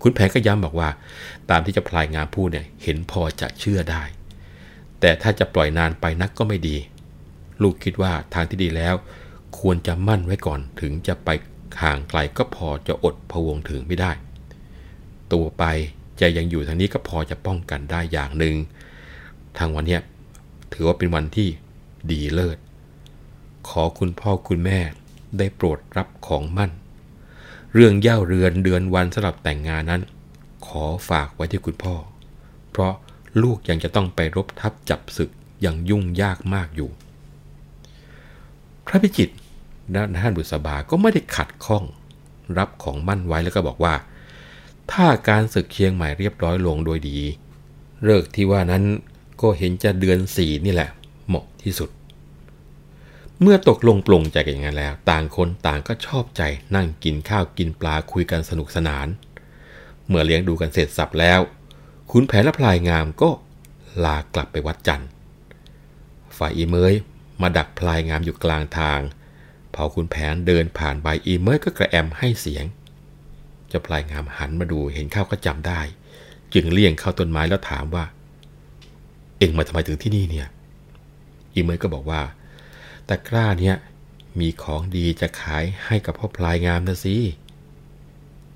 [0.01, 0.89] คุณแผนก็ย้ำบอกว่า
[1.49, 4.03] ตามที่จะพลายงามพูดเนี่ยเห็นพอจะเชื่อได้
[4.99, 6.77] แต่ถ้าจะปล่อยนานไปนักก็ไม่ดี
[7.61, 8.95] ลูกคิดว่าทางที่ดีแล้ว
[9.59, 11.29] ควรจะมั่นไว้ก่อนถึงจะไป
[11.81, 14.11] ห่างไกลก็พอจะอดพะวงถึงไม่ได้
[15.33, 15.63] ตัวไป
[16.21, 18.55] จะยังอยู่ทางนี้ก็พอจะป้องกันได้อย่างหนึ่ง
[19.57, 19.99] ทางวันนี้
[20.71, 21.49] ถือว่าเป็นวันที่
[22.11, 22.57] ดีเลิศ
[23.69, 24.79] ขอคุณพ่อคุณแม่
[25.37, 26.71] ได้โปรดรับของมั่น
[27.73, 30.01] เรื่องเย่าเรือนเดือนวันสำหรับแต่งงานนั้น
[30.67, 31.95] ขอฝากไว้ที่คุณพ่อ
[32.71, 32.93] เพราะ
[33.41, 35.29] ลูกยังจะต้องไปรบทับจับศึก
[35.65, 36.89] ยังยุ่งยากมากอยู่
[38.85, 39.35] พระพิจิตร
[39.91, 41.83] และท่านบุษบาก็ไม่ได้ขัดข้อง
[42.57, 43.93] รับของมั่นไว้แล้วก็บอกว่า
[44.91, 47.19] ถ้าการศึกเชียงใหม่เรียบร้อยลงโดยดี
[48.03, 48.83] เลิกที่ว่านั้น
[49.41, 50.89] ก็เห็นจะเดือนสี่นี่แหละ
[51.27, 51.89] เหมาะที่สุด
[53.41, 56.41] เมื่อตกลงปลงใจกันอย่างนั้นแล้ว ต่างคนต่างก็ชอบใจ
[56.75, 59.07] นั่งกินข้าวกินปลาคุยกันสนุกสนาน
[60.07, 61.39] เมื่อเลี้ยงดูกันเสร็จสับแล้ว
[62.11, 63.29] คุณแผนและพลายงามก็
[64.03, 65.09] ลากลับไปวัดจันทร์
[66.37, 66.93] ฝ่ายอีเมย
[67.41, 68.99] มาดักพลายงามอยู่กลางทาง
[69.75, 72.65] พอคุณแผนเดินผ่านใบอีเมยก็กระแอมให้เสียง
[73.67, 75.81] เจ้าพลายงามหันมาดูเห็นข้าวก็จำได้
[76.53, 78.05] จึงเลี่ยงเข้าต้นไม้แล้วถามว่า
[79.37, 80.47] เองมาทำไมถึงที่นี่เนี่ย
[81.53, 82.21] อีเมยก็บอกว่า
[83.09, 83.75] ตะกร้าเนี่ย
[84.39, 87.15] มีของดีจะขายให้กับพ่อพลายงามนะสิ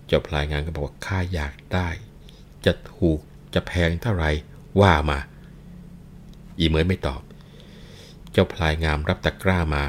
[0.08, 1.88] เจ้าพลายงามก็บอกว่าข้าอยากได้
[2.66, 3.20] จะถูก
[3.54, 4.32] จะแพงเท่าไหร่
[4.82, 5.20] ว่ามา
[6.60, 7.22] อีเมยไม่ตอบ
[8.32, 9.84] เจ้าพลายงามรับตะกร้ามา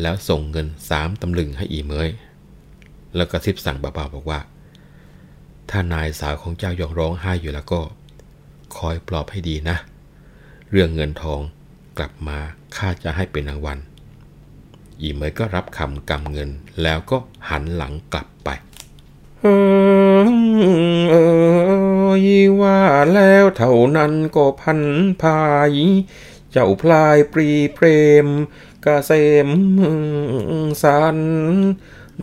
[0.00, 2.08] แล้วส่งเงินสามตำลึงให้อีเมย
[3.16, 4.40] แล้วก็ซิบสั่งเบาๆบอกว่า
[5.70, 7.80] ถ้านายสาวของเจ้ายองร้องไห้อยู่แล้วก็
[8.76, 11.40] คอยปลอบให้ดีนะเเรื่องเงินทอง
[11.98, 12.38] กลับมา
[12.76, 13.78] ข้าจะให้เป็นรางวัล
[15.00, 16.50] อีเมยก็รับคำกำเงิน
[16.82, 17.18] แล้วก็
[17.48, 18.48] หันหลังกลับไป
[21.10, 21.16] เอ
[22.22, 22.24] ย
[22.60, 22.80] ว่า
[23.14, 24.80] แล้วเท่านั้นก็พัน
[25.22, 25.72] พาย
[26.52, 27.86] เจ้าพลายปรีเปร
[28.24, 28.32] มก
[28.82, 29.12] เกษ
[29.46, 29.48] ม
[30.82, 31.18] สัน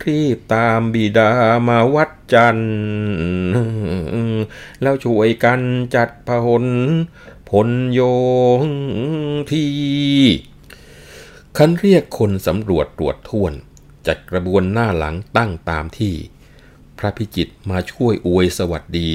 [0.04, 1.30] รีบตามบิดา
[1.68, 2.58] มาวัดจัน
[4.82, 5.60] แล้วช่วยกัน
[5.94, 6.66] จัดพหล
[7.54, 8.00] ผลโย
[8.60, 8.64] ง
[9.50, 9.66] ที
[11.56, 13.52] คันเรียกคนสำรวจตรวจท่วน
[14.06, 16.14] จัดกระบวนหน้าหลังตั้งตามที่
[16.98, 19.10] พระพิจิตรมาช่วยอวยสวัสดี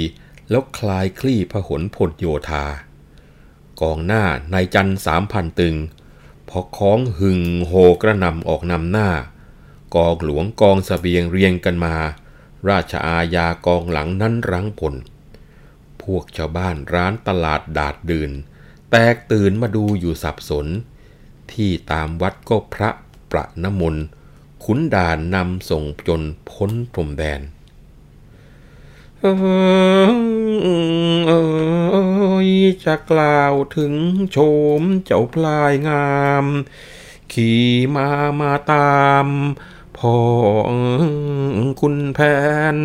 [0.50, 2.66] แล้วคลายคลี่พหลพลโยธา
[3.82, 4.24] กองหน้า
[4.54, 5.76] นายจันสามพันตึง
[6.50, 9.10] พอคล้องหึงโหกระนำออกนำหน้า
[9.96, 11.96] กองหลวงกองสเสบียงเรียงกันมา
[12.70, 14.96] ราชอาญากองหลังนั้นรั้งผล
[16.06, 18.32] พวกชาวบ้านร้านตลาดดาดดื่น
[18.92, 20.68] แตกตื่นมาดูอยู่สับสน
[21.52, 22.90] ที่ตามวัดก็พระ
[23.32, 23.96] ประนมน
[24.64, 27.42] ขุนด่านนำส่งจนพ้นพรมแดน
[29.20, 29.26] เอ
[30.10, 30.12] อ
[31.28, 31.32] เอ
[32.48, 32.50] ย
[32.84, 33.94] จะกล่าวถึง
[34.32, 34.38] โฉ
[34.80, 36.46] มเจ้าพลายงาม
[37.34, 37.64] ขี่
[37.96, 38.10] มา
[38.42, 39.28] มาตาม
[39.98, 40.18] พ่อ
[41.82, 42.20] คุณแผ
[42.76, 42.78] น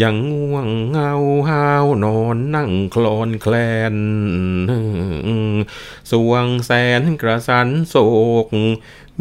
[0.00, 1.12] ยังง่วงเงา
[1.48, 3.54] ห้าวนอนนั่งคลอนแคล
[3.94, 3.96] น
[6.10, 6.70] สวงแส
[7.00, 7.96] นกระสันโศ
[8.44, 8.46] ก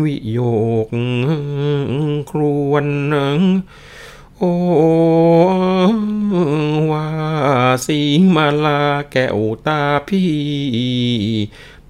[0.02, 0.40] วิโย
[0.88, 0.90] ก
[2.30, 2.88] ครวน
[4.38, 4.54] โอ้
[6.92, 7.08] ว่า
[7.86, 8.00] สี
[8.36, 10.32] มาลาแก้วตาพี่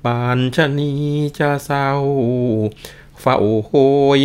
[0.04, 0.92] ปานชะนี
[1.40, 1.90] จะเศร้า
[3.22, 3.72] เฝ้าโห
[4.20, 4.22] ย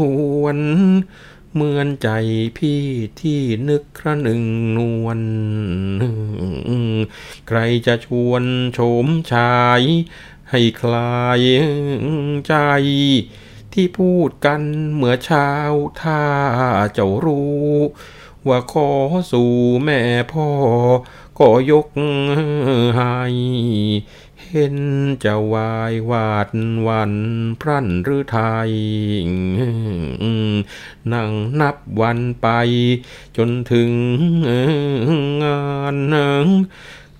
[0.00, 0.02] ห
[0.42, 0.58] วน
[1.58, 2.08] เหมือนใจ
[2.58, 2.82] พี่
[3.20, 4.42] ที่นึกคระหนึ่ง
[4.76, 5.20] นวล
[7.48, 9.82] ใครจะชวนโฉมชาย
[10.50, 11.40] ให้คลาย
[12.46, 12.54] ใจ
[13.72, 14.62] ที่พูดกัน
[14.94, 15.50] เมื่อเช้า
[16.00, 16.22] ถ้า
[16.92, 17.66] เจ้ารู้
[18.48, 18.90] ว่าขอ
[19.32, 19.52] สู่
[19.84, 20.00] แม่
[20.32, 20.48] พ่อ
[21.38, 21.86] ก็ยก
[22.96, 23.16] ให้
[24.50, 24.76] เห็น
[25.24, 26.48] จะวายวาด
[26.86, 27.12] วัน
[27.60, 28.38] พรั่นหรือไท
[28.68, 28.72] ย
[31.12, 31.30] นั่ง
[31.60, 32.48] นับวันไป
[33.36, 33.90] จนถึง
[35.42, 36.46] งานนึง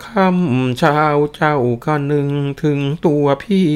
[0.04, 1.00] คำเช้า
[1.34, 2.30] เจ้าก็นึง
[2.62, 3.70] ถึงตัวพี่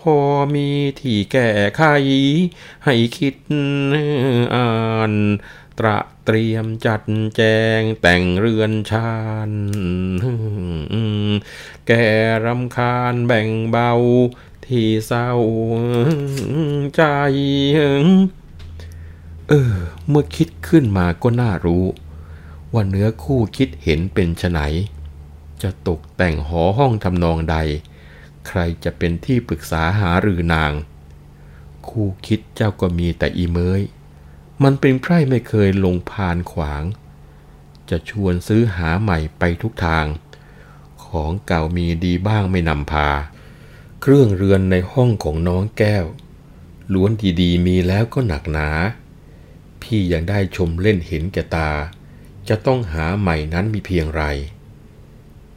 [0.00, 0.16] พอ
[0.54, 0.68] มี
[1.00, 1.82] ที่แก้ไข
[2.84, 3.34] ให้คิด
[4.54, 4.68] อ่า
[5.10, 5.12] น
[5.78, 7.02] ตระ เตรียมจัด
[7.36, 7.42] แจ
[7.80, 9.14] งแต่งเรือนชา
[9.48, 9.50] น
[11.86, 12.04] แก่
[12.44, 13.92] รำคาญแบ่งเบา
[14.66, 15.30] ที่เศร้า
[16.96, 17.02] ใจ
[19.48, 19.74] เออ
[20.08, 21.84] เมื่อคิดขึ้นมาก็น่ารู้
[22.72, 24.60] ว่าเนื้อคู่คิดเห็นเป็นไฉน
[25.62, 27.56] จะตกแต่งหอห้องทำนองใด
[28.48, 30.72] ใครจะเป็นที่ปรึกษาหารือนาง
[31.88, 33.82] คู่คิดเจ้าก็มีแต่อีเมย
[34.62, 36.84] มันเป็นไพร่ไม่เคยลงพานขวาง
[37.90, 40.06] จะชวนซื้อหาใหม่ไปทุกทาง
[41.06, 43.08] ของเก่ามีดีบ้างไม่นำพา
[44.00, 46.04] เครื่องเรือนในห้องของน้องแก้ว
[46.92, 48.70] ล้วนดีๆมีแล้วก็หนักหนา
[49.82, 51.70] พี่ยังได้ชมเล่นเห็นแก่ตา
[52.48, 54.22] จะต้องหาใหม่นั้นมีเพียงไร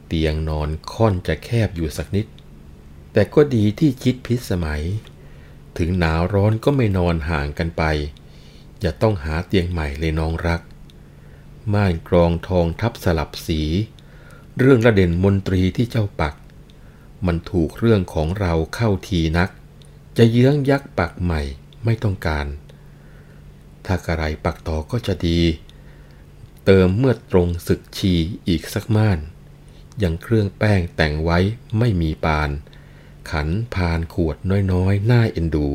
[0.06, 2.26] เตียงนอนค่อนจะแคบอยู่สักนิด
[3.12, 4.82] แต่ก็ดีที่คิดพิสมัย
[5.78, 7.82] ถึงหนาวร้อนก็ไม่นอนห่างกันไป
[8.80, 10.60] อย่าต้องหาเตียงใหม่เลยน้องรัก
[11.72, 13.62] ม่านกรองทองทับสลับสี
[14.58, 16.34] เรื่องระเด่นมนตรีที่เจ้าปัก
[17.26, 19.50] มันถูกเรื่องของเราเข้าทีนัก
[20.16, 21.42] จะเยื้องยักปักใหม่
[21.84, 22.46] ไม่ต้องการ
[23.84, 25.40] ถ้ากระไรปักต่อก็จะดี
[26.64, 28.14] เติมเมื่อตรงศึกชี
[28.48, 29.18] อีกสักม่าน
[30.02, 31.38] ยังเครื่องแป้งแต่งไว้
[31.78, 32.50] ไม่มีปาน
[33.30, 34.36] ขันพานขวด
[34.72, 35.68] น้อยๆน่าเอ็นดู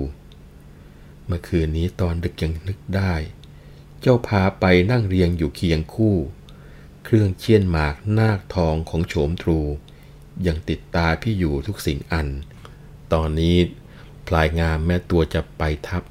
[1.27, 3.13] เมื่อคืนนี้ตอนดึกยังนึกได้
[4.01, 6.15] เจ้าพาไปนั่งเรียงอยู่เคียงคู่
[7.03, 9.59] เครื่องเชียนหมากนาคทองของโฉมตรู
[10.47, 12.27] ยังติดตาพี่อยู่ทุกสิ่งอัน
[13.13, 13.57] ตอนนี้
[14.27, 16.03] พลายงามแม้ตัวจะไปทับ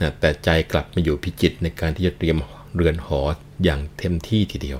[0.00, 2.36] นะแต่ใจกลับมาอยู่พิจิตในการที่จะเตรียม
[2.74, 3.20] เรือนหอ
[3.64, 4.78] อย่างเต็มที่ทีเดียว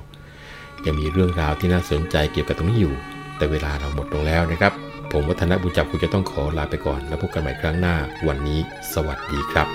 [0.85, 2.95] ยังมีเรื่องราวที่น่าสนใจเกี่ยวกับตรงนี้อยู่
[3.37, 4.73] แต่เวลาเราหมดลงแล้วนะครับ
[5.13, 7.97] ผมวัฒนบุญจับคุณจะต้องขอลาไปก่อน แล้วพบกันใหม่ครั้งหน้า
[8.29, 8.61] วันนี้
[8.95, 9.69] สวัสดีครับ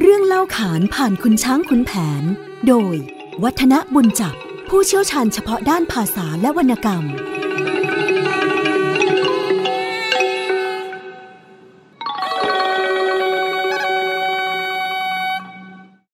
[0.00, 1.92] เรื่องเล่าขานผ่านคุณช้างคุณแผ
[2.22, 2.24] น
[2.68, 2.96] โดย
[3.42, 4.34] วัฒนบุญจับ
[4.68, 7.04] ผู้เชี่ยวชาญเฉพาะด้านภาษาและวรรณกรรม